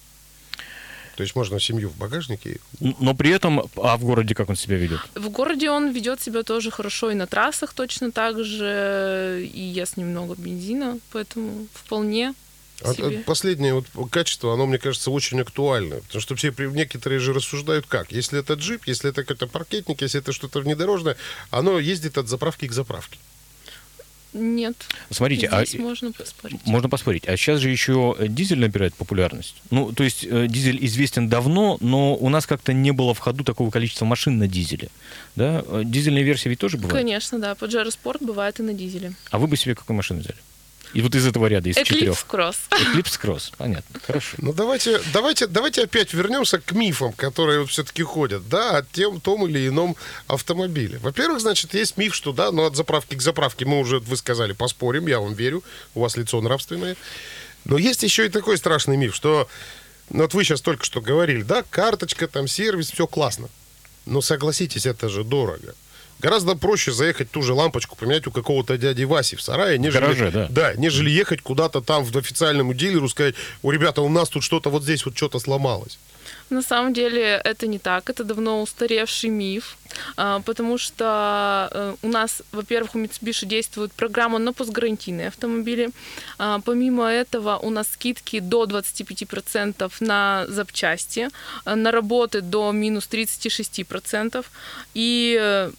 То 1.17 1.23
есть 1.23 1.37
можно 1.37 1.61
семью 1.61 1.91
в 1.91 1.97
багажнике. 1.97 2.59
Но 2.81 3.15
при 3.15 3.31
этом, 3.31 3.61
а 3.77 3.97
в 3.97 4.05
городе 4.05 4.35
как 4.35 4.49
он 4.49 4.57
себя 4.57 4.77
ведет? 4.77 5.01
В 5.15 5.29
городе 5.29 5.71
он 5.71 5.91
ведет 5.93 6.23
себя 6.23 6.43
тоже 6.43 6.71
хорошо 6.71 7.11
и 7.11 7.15
на 7.15 7.27
трассах 7.27 7.75
точно 7.75 8.11
так 8.13 8.43
же, 8.43 9.47
и 9.53 9.61
ест 9.61 9.99
немного 9.99 10.35
бензина, 10.37 10.99
поэтому 11.13 11.67
вполне. 11.75 12.35
А, 12.83 12.95
себе. 12.95 13.19
а 13.19 13.23
Последнее 13.25 13.75
вот 13.75 13.87
качество, 14.11 14.55
оно, 14.55 14.67
мне 14.67 14.79
кажется, 14.79 15.11
очень 15.11 15.41
актуально. 15.41 15.97
Потому 15.97 16.21
что 16.23 16.35
все 16.35 16.51
при- 16.51 16.67
некоторые 16.67 17.21
же 17.21 17.33
рассуждают 17.33 17.87
как. 17.87 18.11
Если 18.11 18.41
это 18.41 18.55
джип, 18.55 18.83
если 18.87 19.11
это 19.11 19.23
какой-то 19.23 19.47
паркетник, 19.47 20.01
если 20.03 20.19
это 20.21 20.33
что-то 20.33 20.61
внедорожное, 20.61 21.17
оно 21.51 21.79
ездит 21.79 22.19
от 22.19 22.27
заправки 22.29 22.67
к 22.67 22.73
заправке. 22.73 23.19
Нет. 24.33 24.75
Смотрите, 25.11 25.47
а 25.49 25.65
Здесь 25.65 25.81
можно 25.81 26.13
поспорить. 26.13 26.61
можно 26.65 26.89
поспорить. 26.89 27.29
А 27.29 27.37
сейчас 27.37 27.61
же 27.61 27.69
еще 27.71 28.17
э, 28.19 28.29
дизель 28.29 28.59
набирает 28.59 28.95
популярность. 28.95 29.57
Ну, 29.71 29.93
то 29.93 30.05
есть 30.05 30.25
э, 30.25 30.47
дизель 30.49 30.79
известен 30.87 31.29
давно, 31.29 31.77
но 31.81 32.15
у 32.17 32.29
нас 32.29 32.47
как-то 32.47 32.73
не 32.73 32.93
было 32.93 33.13
в 33.15 33.19
ходу 33.19 33.45
такого 33.45 33.71
количества 33.71 34.05
машин 34.07 34.39
на 34.39 34.49
дизеле. 34.49 34.89
Да? 35.37 35.63
Э, 35.67 35.83
Дизельные 35.85 36.25
версии 36.25 36.49
ведь 36.49 36.59
тоже 36.61 36.77
бывают. 36.79 36.95
Конечно, 36.99 37.39
да. 37.39 37.53
Pajero 37.53 37.89
Sport 37.89 38.25
бывает 38.25 38.59
и 38.61 38.63
на 38.63 38.73
дизеле. 38.73 39.13
А 39.31 39.39
вы 39.39 39.47
бы 39.47 39.57
себе 39.57 39.75
какую 39.75 39.97
машину 39.97 40.21
взяли? 40.21 40.37
И 40.95 41.01
вот 41.01 41.15
из 41.15 41.27
этого 41.27 41.47
ряда, 41.47 41.71
из 41.71 41.77
Eclipse 41.77 41.85
четырех. 41.85 42.27
Cross. 42.29 42.57
Eclipse 42.71 43.21
Cross. 43.21 43.53
Понятно. 43.57 44.01
Хорошо. 44.07 44.37
Ну 44.39 44.53
давайте, 44.53 45.01
давайте, 45.13 45.47
давайте 45.47 45.85
опять 45.85 46.13
вернемся 46.13 46.59
к 46.59 46.73
мифам, 46.73 47.13
которые 47.13 47.61
вот 47.61 47.71
все-таки 47.71 48.03
ходят, 48.03 48.49
да, 48.49 48.79
о 48.79 48.83
тем, 48.83 49.21
том 49.21 49.47
или 49.47 49.67
ином 49.69 49.97
автомобиле. 50.27 50.99
Во-первых, 50.99 51.41
значит, 51.41 51.75
есть 51.75 51.97
миф, 51.97 52.15
что 52.15 52.33
да, 52.33 52.51
но 52.53 52.67
от 52.67 52.77
заправки 52.77 53.15
к 53.15 53.23
заправке 53.23 53.65
мы 53.65 53.79
уже, 53.79 54.01
вы 54.01 54.17
сказали, 54.17 54.53
поспорим, 54.53 55.07
я 55.07 55.21
вам 55.21 55.33
верю, 55.35 55.63
у 55.95 56.01
вас 56.01 56.17
лицо 56.17 56.41
нравственное. 56.41 56.97
Но 57.65 57.79
есть 57.79 58.03
еще 58.03 58.27
и 58.27 58.29
такой 58.29 58.59
страшный 58.59 58.97
миф, 58.97 59.15
что, 59.15 59.49
ну, 60.11 60.23
вот 60.23 60.35
вы 60.35 60.45
сейчас 60.45 60.61
только 60.61 60.85
что 60.85 61.01
говорили, 61.01 61.43
да, 61.43 61.63
карточка, 61.63 62.29
там, 62.29 62.49
сервис, 62.49 62.91
все 62.91 63.07
классно. 63.07 63.49
Но 64.05 64.21
согласитесь, 64.21 64.85
это 64.85 65.09
же 65.09 65.25
дорого. 65.25 65.75
Гораздо 66.23 66.55
проще 66.55 66.93
заехать 66.93 67.31
ту 67.31 67.43
же 67.43 67.53
лампочку 67.53 67.97
поменять 67.97 68.27
у 68.29 68.31
какого-то 68.31 68.79
дяди 68.79 69.03
Васи 69.03 69.35
в 69.35 69.43
сарае, 69.43 69.79
нежели, 69.79 70.03
гараже, 70.03 70.31
да. 70.31 70.47
да, 70.49 70.75
нежели 70.75 71.11
ехать 71.11 71.43
куда-то 71.43 71.81
там 71.81 72.05
в 72.05 72.17
официальному 72.17 72.75
дилеру 72.75 73.09
сказать, 73.09 73.35
у 73.63 73.71
ребята, 73.73 74.03
у 74.03 74.09
нас 74.09 74.29
тут 74.29 74.45
что-то 74.45 74.71
вот 74.71 74.85
здесь 74.85 75.05
вот 75.05 75.17
что-то 75.17 75.41
сломалось. 75.41 75.99
На 76.51 76.63
самом 76.63 76.93
деле 76.93 77.41
это 77.45 77.67
не 77.67 77.79
так, 77.79 78.11
это 78.11 78.25
давно 78.25 78.63
устаревший 78.63 79.31
миф, 79.31 79.77
а, 80.17 80.41
потому 80.41 80.79
что 80.79 81.69
э, 81.73 81.95
у 82.03 82.09
нас, 82.09 82.43
во-первых, 82.53 82.95
у 82.95 82.99
Mitsubishi 82.99 83.47
действует 83.47 83.93
программа 83.93 84.39
на 84.39 84.53
постгарантийные 84.53 85.29
автомобили. 85.29 85.91
А, 86.39 86.61
Помимо 86.65 87.09
этого 87.09 87.57
у 87.57 87.71
нас 87.71 87.89
скидки 87.93 88.41
до 88.41 88.65
25% 88.65 89.91
на 90.01 90.45
запчасти, 90.49 91.31
а, 91.65 91.75
на 91.75 91.91
работы 91.91 92.43
до 92.43 92.71
минус 92.73 93.09
36%. 93.11 94.45
И 94.95 95.39
э, 95.41 95.71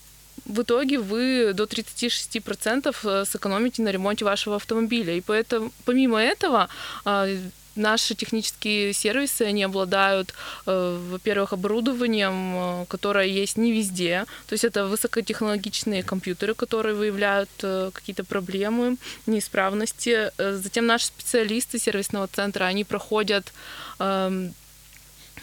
в 0.45 0.61
итоге 0.61 0.99
вы 0.99 1.53
до 1.53 1.63
36% 1.63 2.95
э, 3.03 3.25
сэкономите 3.25 3.81
на 3.81 3.89
ремонте 3.89 4.25
вашего 4.25 4.55
автомобиля. 4.55 5.15
И 5.15 5.21
поэтому, 5.21 5.71
помимо 5.85 6.21
этого, 6.21 6.67
а, 7.05 7.27
наши 7.75 8.13
технические 8.13 8.93
сервисы, 8.93 9.43
они 9.43 9.63
обладают, 9.63 10.33
э, 10.67 10.99
во-первых, 11.11 11.53
оборудованием, 11.53 12.33
э, 12.55 12.85
которое 12.87 13.25
есть 13.25 13.57
не 13.57 13.71
везде. 13.71 14.25
То 14.47 14.53
есть 14.53 14.63
это 14.65 14.85
высокотехнологичные 14.85 16.03
компьютеры, 16.03 16.53
которые 16.53 16.93
выявляют 16.93 17.49
какие-то 17.93 18.23
проблемы, 18.23 18.97
неисправности. 19.25 20.31
Затем 20.37 20.85
наши 20.85 21.05
специалисты 21.07 21.79
сервисного 21.79 22.27
центра, 22.27 22.65
они 22.65 22.83
проходят 22.83 23.53
эм, 23.99 24.53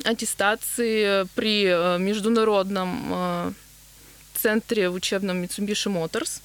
аттестации 0.05 1.27
при 1.35 1.65
международном 1.99 3.55
центре 4.41 4.89
учебном 4.89 5.43
Mitsubishi 5.43 5.89
Motors. 5.93 6.41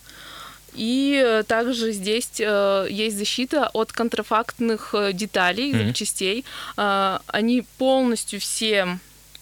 И 0.74 1.22
э, 1.26 1.44
также 1.44 1.92
здесь 1.94 2.30
э, 2.40 2.88
есть 2.90 3.18
защита 3.18 3.70
от 3.74 3.92
контрафактных 3.94 4.94
э, 4.94 5.14
деталей, 5.14 5.74
Мгм. 5.74 5.88
запчастей. 5.88 6.44
Они 6.76 7.64
полностью 7.78 8.40
все 8.40 9.00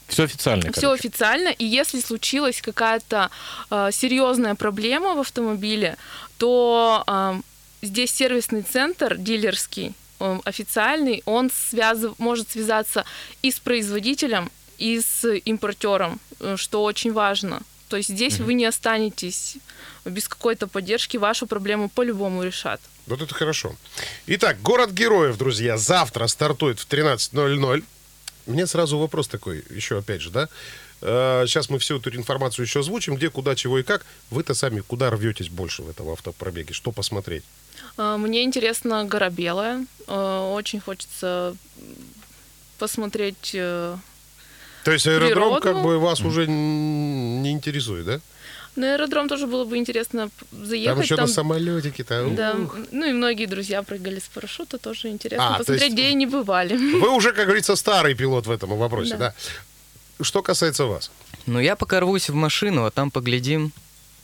Все 0.08 0.24
официально, 0.24 0.72
все 0.72 0.82
короче. 0.82 1.00
официально, 1.08 1.50
и 1.50 1.66
если 1.66 2.02
случилась 2.02 2.62
какая-то 2.62 3.30
э, 3.72 3.89
серьезная 3.92 4.54
проблема 4.56 5.16
в 5.16 5.20
автомобиле, 5.20 5.98
то 6.38 7.04
э, 7.08 7.42
здесь 7.82 8.12
сервисный 8.12 8.62
центр 8.62 9.16
дилерский, 9.18 9.94
э, 10.20 10.39
официальный, 10.46 11.24
он 11.26 11.50
связыв- 11.50 12.13
может 12.20 12.52
связаться 12.52 13.06
и 13.42 13.50
с 13.50 13.60
производителем, 13.60 14.52
и 14.78 15.00
с 15.02 15.26
импортером, 15.46 16.20
что 16.58 16.84
очень 16.84 17.12
важно. 17.13 17.62
То 17.93 17.97
есть 17.97 18.10
здесь 18.10 18.39
вы 18.39 18.56
не 18.56 18.65
останетесь 18.65 19.58
без 20.03 20.27
какой-то 20.27 20.65
поддержки, 20.65 21.17
вашу 21.17 21.45
проблему 21.45 21.89
по-любому 21.89 22.41
решат. 22.41 22.82
Вот 23.06 23.21
это 23.21 23.36
хорошо. 23.36 23.75
Итак, 24.25 24.60
город 24.63 24.89
героев, 24.89 25.38
друзья, 25.38 25.77
завтра 25.77 26.25
стартует 26.25 26.79
в 26.79 26.88
13.00. 26.88 27.84
Мне 28.47 28.65
сразу 28.65 28.97
вопрос 28.97 29.27
такой, 29.27 29.63
еще 29.69 29.99
опять 29.99 30.21
же, 30.21 30.32
да? 30.32 30.49
Э, 31.01 31.43
Сейчас 31.45 31.69
мы 31.69 31.77
всю 31.77 31.99
эту 31.99 32.10
информацию 32.15 32.65
еще 32.65 32.79
озвучим, 32.79 33.13
где, 33.15 33.29
куда, 33.29 33.53
чего 33.53 33.77
и 33.77 33.84
как. 33.84 34.03
Вы-то 34.32 34.56
сами 34.56 34.79
куда 34.79 35.12
рветесь 35.12 35.49
больше 35.49 35.84
в 35.84 35.89
этом 35.91 36.10
автопробеге? 36.10 36.73
Что 36.73 36.91
посмотреть? 36.91 37.43
Э, 37.99 38.15
Мне 38.17 38.41
интересно 38.41 39.06
гора 39.06 39.29
Белая. 39.29 39.86
Э, 40.08 40.51
Очень 40.56 40.79
хочется 40.79 41.56
посмотреть 42.79 43.51
э, 43.53 43.95
То 44.84 44.91
есть 44.91 45.06
аэродром 45.08 45.60
Природу. 45.60 45.62
как 45.62 45.84
бы 45.84 45.99
вас 45.99 46.21
уже 46.21 46.47
не 47.43 47.51
интересует, 47.51 48.06
да? 48.06 48.19
На 48.75 48.93
аэродром 48.93 49.27
тоже 49.29 49.45
было 49.45 49.65
бы 49.65 49.77
интересно 49.77 50.29
п- 50.29 50.45
Там 50.49 50.65
заехать. 50.65 51.03
еще 51.03 51.15
на 51.15 51.27
самолетике-то. 51.27 52.27
да, 52.36 52.53
ух. 52.56 52.75
ну 52.91 53.06
и 53.08 53.13
многие 53.13 53.45
друзья 53.45 53.84
прыгали 53.84 54.17
с 54.19 54.23
парашюта, 54.34 54.77
тоже 54.79 55.10
интересно 55.10 55.56
А, 55.56 55.58
посмотреть, 55.60 55.82
есть- 55.84 55.93
где 55.93 56.10
и 56.10 56.15
не 56.15 56.25
бывали. 56.25 56.75
Вы 56.75 57.10
уже, 57.15 57.34
как 57.34 57.45
говорится, 57.45 57.75
старый 57.75 58.15
пилот 58.15 58.47
в 58.47 58.51
этом 58.51 58.75
вопросе, 58.77 59.12
да? 59.17 59.36
Да. 60.17 60.23
Что 60.23 60.41
касается 60.41 60.86
вас. 60.86 61.12
Ну, 61.45 61.60
я 61.60 61.75
пока 61.75 61.99
рвусь 61.99 62.29
в 62.29 62.34
машину, 62.36 62.86
а 62.86 62.91
там 62.91 63.12
поглядим. 63.12 63.71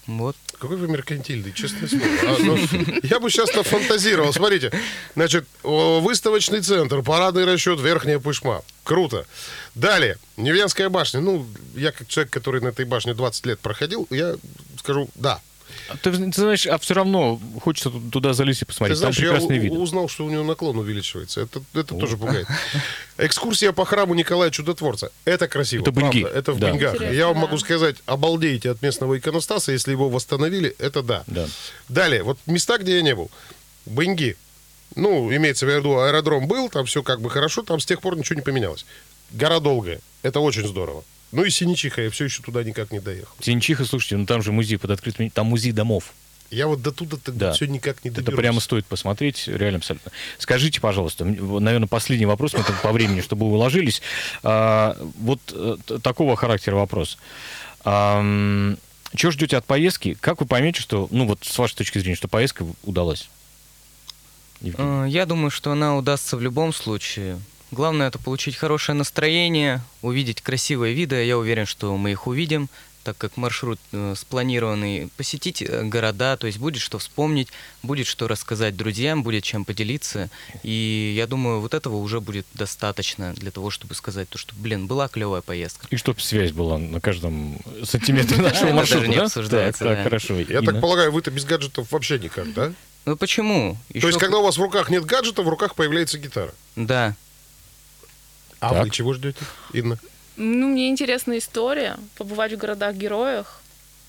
Вот. 0.08 0.36
Какой 0.60 0.76
вы 0.76 0.90
меркантильный, 0.90 1.54
честное 1.54 1.88
слово. 1.88 2.04
А, 2.28 2.36
ну, 2.40 2.58
я 3.04 3.20
бы 3.20 3.30
сейчас 3.30 3.54
нафантазировал. 3.56 4.34
Смотрите, 4.34 4.72
значит, 5.16 5.48
выставочный 5.64 6.62
центр, 6.62 7.02
парадный 7.02 7.46
расчет, 7.46 7.80
верхняя 7.80 8.20
пышма. 8.20 8.62
Круто. 8.84 9.26
Далее, 9.74 10.18
Невьянская 10.36 10.90
башня. 10.90 11.22
Ну, 11.22 11.48
я 11.76 11.92
как 11.94 12.08
человек, 12.08 12.34
который 12.34 12.60
на 12.60 12.70
этой 12.70 12.84
башне 12.86 13.14
20 13.14 13.46
лет 13.46 13.60
проходил, 13.60 14.06
я 14.10 14.36
скажу, 14.78 15.10
да. 15.16 15.40
Ты, 16.02 16.12
ты 16.12 16.32
знаешь, 16.42 16.68
а 16.68 16.78
все 16.78 16.94
равно 16.94 17.40
хочется 17.62 17.90
ту- 17.90 18.00
туда 18.12 18.34
залезть 18.34 18.62
и 18.62 18.66
Ты 18.66 18.68
посмотреть. 18.68 18.98
знаешь, 18.98 19.16
Там 19.16 19.24
я 19.26 19.32
прекрасные 19.32 19.60
у- 19.60 19.64
виды. 19.64 19.76
узнал, 19.78 20.08
что 20.10 20.26
у 20.26 20.30
него 20.30 20.44
наклон 20.44 20.78
увеличивается. 20.78 21.42
Это, 21.42 21.62
это 21.74 21.96
тоже 21.96 22.18
пугает. 22.18 22.48
Экскурсия 23.18 23.72
по 23.72 23.86
храму 23.86 24.14
Николая 24.14 24.52
Чудотворца. 24.52 25.12
Это 25.26 25.48
красиво. 25.48 25.82
Это 25.84 25.92
правда. 25.92 26.28
Это 26.28 26.54
в 26.54 26.60
Да. 26.60 26.72
Интересно, 26.72 27.04
Я 27.06 27.28
вам 27.28 27.36
да. 27.36 27.42
могу 27.42 27.58
сказать, 27.58 27.98
обалдеете 28.06 28.72
от 28.72 28.82
местного 28.82 29.18
иконостаса, 29.18 29.72
если 29.72 29.92
его 29.92 30.10
восстановили, 30.10 30.76
это 30.80 31.02
да. 31.04 31.24
Да. 31.28 31.48
Далее, 31.90 32.24
вот 32.24 32.38
места, 32.46 32.78
где 32.78 32.98
я 32.98 33.02
не 33.02 33.16
был. 33.16 33.30
Беньги. 33.86 34.38
Ну, 34.96 35.34
имеется 35.36 35.66
в 35.66 35.70
виду, 35.70 36.00
аэродром 36.00 36.48
был, 36.48 36.70
там 36.70 36.86
все 36.86 37.04
как 37.04 37.22
бы 37.22 37.30
хорошо, 37.30 37.62
там 37.64 37.80
с 37.80 37.86
тех 37.86 38.02
пор 38.02 38.18
ничего 38.18 38.36
не 38.38 38.42
поменялось. 38.42 38.86
Гора 39.32 39.60
долгая. 39.60 40.00
Это 40.24 40.40
очень 40.40 40.68
здорово. 40.68 41.04
Ну 41.32 41.44
и 41.44 41.50
Синичиха, 41.50 42.02
я 42.02 42.10
все 42.10 42.26
еще 42.26 42.42
туда 42.42 42.64
никак 42.64 42.92
не 42.92 43.00
доехал. 43.00 43.36
Синчиха, 43.40 43.86
слушайте, 43.86 44.18
ну 44.18 44.26
там 44.26 44.42
же 44.42 44.52
музей 44.52 44.78
под 44.78 44.92
открытым... 44.92 45.30
Там 45.30 45.48
музей 45.48 45.72
домов. 45.72 46.14
Я 46.50 46.66
вот 46.66 46.82
до 46.82 46.92
туда 46.92 47.18
тогда 47.24 47.48
Да. 47.48 47.54
все 47.54 47.68
никак 47.68 48.04
не 48.04 48.10
Это 48.10 48.22
доберусь. 48.22 48.40
прямо 48.40 48.60
стоит 48.60 48.86
посмотреть, 48.88 49.48
реально 49.48 49.78
абсолютно. 49.78 50.12
Скажите, 50.40 50.82
пожалуйста, 50.82 51.24
наверное, 51.26 51.88
последний 51.88 52.26
вопрос, 52.26 52.54
мы 52.54 52.64
тут 52.64 52.82
по 52.82 52.92
времени, 52.92 53.22
чтобы 53.22 53.46
вы 53.48 53.54
уложились. 53.54 54.02
А, 54.42 54.98
вот 55.20 55.40
э, 55.54 55.78
такого 56.02 56.36
характера 56.36 56.76
вопрос. 56.76 57.20
Чего 57.84 59.32
ждете 59.32 59.58
от 59.58 59.66
поездки? 59.66 60.16
Как 60.20 60.40
вы 60.42 60.48
поймете, 60.48 60.82
что, 60.82 61.08
ну 61.12 61.28
вот 61.28 61.40
с 61.44 61.58
вашей 61.58 61.76
точки 61.76 62.00
зрения, 62.00 62.16
что 62.16 62.28
поездка 62.28 62.66
удалась? 62.84 63.30
Евгений. 64.62 65.06
Э, 65.06 65.10
Я 65.10 65.26
думаю, 65.28 65.52
что 65.52 65.72
она 65.72 65.96
удастся 65.96 66.36
в 66.36 66.42
любом 66.42 66.74
случае. 66.74 67.40
Главное 67.72 68.08
это 68.08 68.18
получить 68.18 68.56
хорошее 68.56 68.98
настроение, 68.98 69.82
увидеть 70.02 70.42
красивые 70.42 70.94
виды. 70.96 71.24
Я 71.24 71.38
уверен, 71.38 71.66
что 71.66 71.96
мы 71.98 72.12
их 72.12 72.26
увидим, 72.26 72.68
так 73.04 73.18
как 73.18 73.38
маршрут 73.38 73.80
э, 73.92 74.14
спланированный. 74.18 75.10
Посетить 75.18 75.62
э, 75.62 75.84
города, 75.84 76.36
то 76.38 76.48
есть 76.48 76.60
будет 76.60 76.82
что 76.82 76.98
вспомнить, 76.98 77.50
будет 77.84 78.08
что 78.08 78.28
рассказать 78.28 78.76
друзьям, 78.76 79.24
будет 79.24 79.44
чем 79.44 79.66
поделиться. 79.66 80.30
И 80.64 81.14
я 81.16 81.28
думаю, 81.28 81.60
вот 81.60 81.74
этого 81.74 81.98
уже 81.98 82.22
будет 82.22 82.46
достаточно 82.54 83.34
для 83.34 83.52
того, 83.52 83.70
чтобы 83.70 83.94
сказать, 83.96 84.30
то, 84.30 84.38
что, 84.38 84.54
блин, 84.56 84.88
была 84.88 85.08
клевая 85.08 85.42
поездка. 85.42 85.88
И 85.90 85.96
чтоб 85.96 86.20
связь 86.20 86.52
была 86.52 86.78
на 86.78 87.00
каждом 87.00 87.60
сантиметре 87.84 88.38
нашего 88.38 88.74
маршрута, 88.74 89.02
даже 89.02 89.08
не 89.08 89.16
да? 89.16 89.24
обсуждается, 89.26 89.84
Так, 89.84 90.04
хорошо. 90.04 90.40
Я 90.40 90.62
так 90.62 90.82
полагаю, 90.82 91.12
вы-то 91.12 91.32
без 91.32 91.46
гаджетов 91.46 91.92
вообще 91.92 92.20
никак, 92.20 92.52
да? 92.54 92.74
Ну 93.06 93.16
почему? 93.16 93.78
То 93.94 94.08
есть, 94.08 94.20
когда 94.20 94.40
у 94.40 94.44
вас 94.44 94.58
в 94.58 94.62
руках 94.62 94.90
нет 94.90 95.06
гаджета, 95.06 95.42
в 95.42 95.50
руках 95.50 95.76
появляется 95.76 96.18
гитара. 96.18 96.54
Да. 96.76 97.16
А 98.60 98.70
Так. 98.74 98.84
вы 98.84 98.90
чего 98.90 99.14
ждете, 99.14 99.40
Инна? 99.74 99.98
Ну, 100.38 100.68
мне 100.68 100.90
интересна 100.90 101.38
история, 101.38 101.98
побывать 102.18 102.54
в 102.54 102.58
городах-героях, 102.58 103.62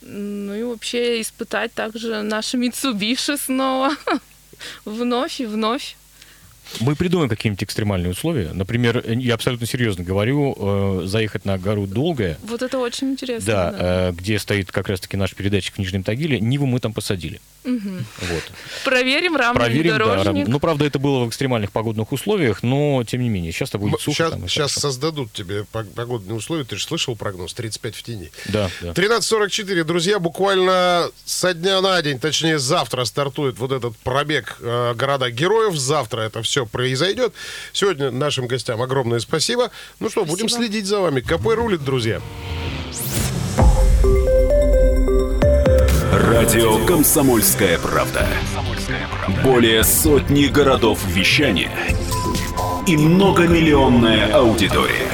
ну 0.02 0.54
и 0.54 0.62
вообще 0.62 1.20
испытать 1.20 1.72
также 1.74 2.22
наши 2.22 2.56
Митсубиши 2.56 3.36
снова, 3.36 3.94
вновь 4.84 5.40
и 5.40 5.46
вновь. 5.46 5.96
Мы 6.78 6.94
придумаем 6.94 7.28
какие-нибудь 7.28 7.64
экстремальные 7.64 8.12
условия. 8.12 8.50
Например, 8.52 9.02
я 9.10 9.34
абсолютно 9.34 9.66
серьезно 9.66 10.04
говорю, 10.04 10.54
э, 10.56 11.02
заехать 11.06 11.44
на 11.44 11.58
гору 11.58 11.86
Долгая, 11.86 12.38
Вот 12.44 12.62
это 12.62 12.78
очень 12.78 13.10
интересно. 13.12 13.46
да, 13.52 13.74
э, 13.78 14.12
где 14.12 14.38
стоит 14.38 14.70
как 14.70 14.88
раз-таки 14.88 15.16
наш 15.16 15.34
передатчик 15.34 15.74
в 15.74 15.78
Нижнем 15.78 16.02
Тагиле, 16.04 16.38
Ниву 16.40 16.66
мы 16.66 16.78
там 16.80 16.92
посадили. 16.92 17.40
Вот. 17.62 18.42
Проверим 18.84 19.36
рамный 19.36 19.60
Проверим, 19.60 19.98
да. 19.98 20.24
рам- 20.24 20.44
Ну, 20.46 20.60
правда, 20.60 20.86
это 20.86 20.98
было 20.98 21.24
в 21.24 21.28
экстремальных 21.28 21.72
погодных 21.72 22.10
условиях, 22.12 22.62
но 22.62 23.04
тем 23.06 23.20
не 23.20 23.28
менее, 23.28 23.52
сейчас-то 23.52 23.78
будет 23.78 24.00
сухо. 24.00 24.14
Сейчас, 24.16 24.30
там 24.30 24.40
сейчас 24.48 24.72
хорошо. 24.72 24.80
создадут 24.80 25.32
тебе 25.34 25.64
пог- 25.70 25.90
погодные 25.94 26.34
условия. 26.36 26.64
Ты 26.64 26.76
же 26.76 26.84
слышал 26.84 27.16
прогноз? 27.16 27.52
35 27.52 27.94
в 27.94 28.02
тени. 28.02 28.30
Да, 28.48 28.70
да. 28.80 28.92
13.44, 28.92 29.84
друзья, 29.84 30.18
буквально 30.18 31.10
со 31.26 31.52
дня 31.52 31.80
на 31.82 32.00
день, 32.00 32.18
точнее 32.18 32.58
завтра 32.58 33.04
стартует 33.04 33.58
вот 33.58 33.72
этот 33.72 33.94
пробег 33.98 34.56
э, 34.60 34.94
города 34.94 35.30
героев. 35.30 35.76
Завтра 35.76 36.22
это 36.22 36.42
все 36.42 36.59
произойдет. 36.66 37.32
Сегодня 37.72 38.10
нашим 38.10 38.46
гостям 38.46 38.82
огромное 38.82 39.20
спасибо. 39.20 39.70
Ну 39.98 40.08
что, 40.08 40.24
будем 40.24 40.48
Спасибо. 40.48 40.66
следить 40.66 40.86
за 40.86 41.00
вами. 41.00 41.20
КП 41.20 41.54
рулит, 41.54 41.84
друзья. 41.84 42.20
Радио 46.12 46.84
«Комсомольская 46.86 47.78
правда». 47.78 48.26
Более 49.44 49.84
сотни 49.84 50.46
городов 50.46 51.04
вещания 51.06 51.72
и 52.86 52.96
многомиллионная 52.96 54.32
аудитория. 54.34 55.10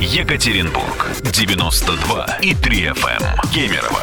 Екатеринбург 0.00 1.08
92 1.22 2.38
и 2.42 2.54
3 2.54 2.84
FM. 2.86 3.22
Кемерово 3.52 4.02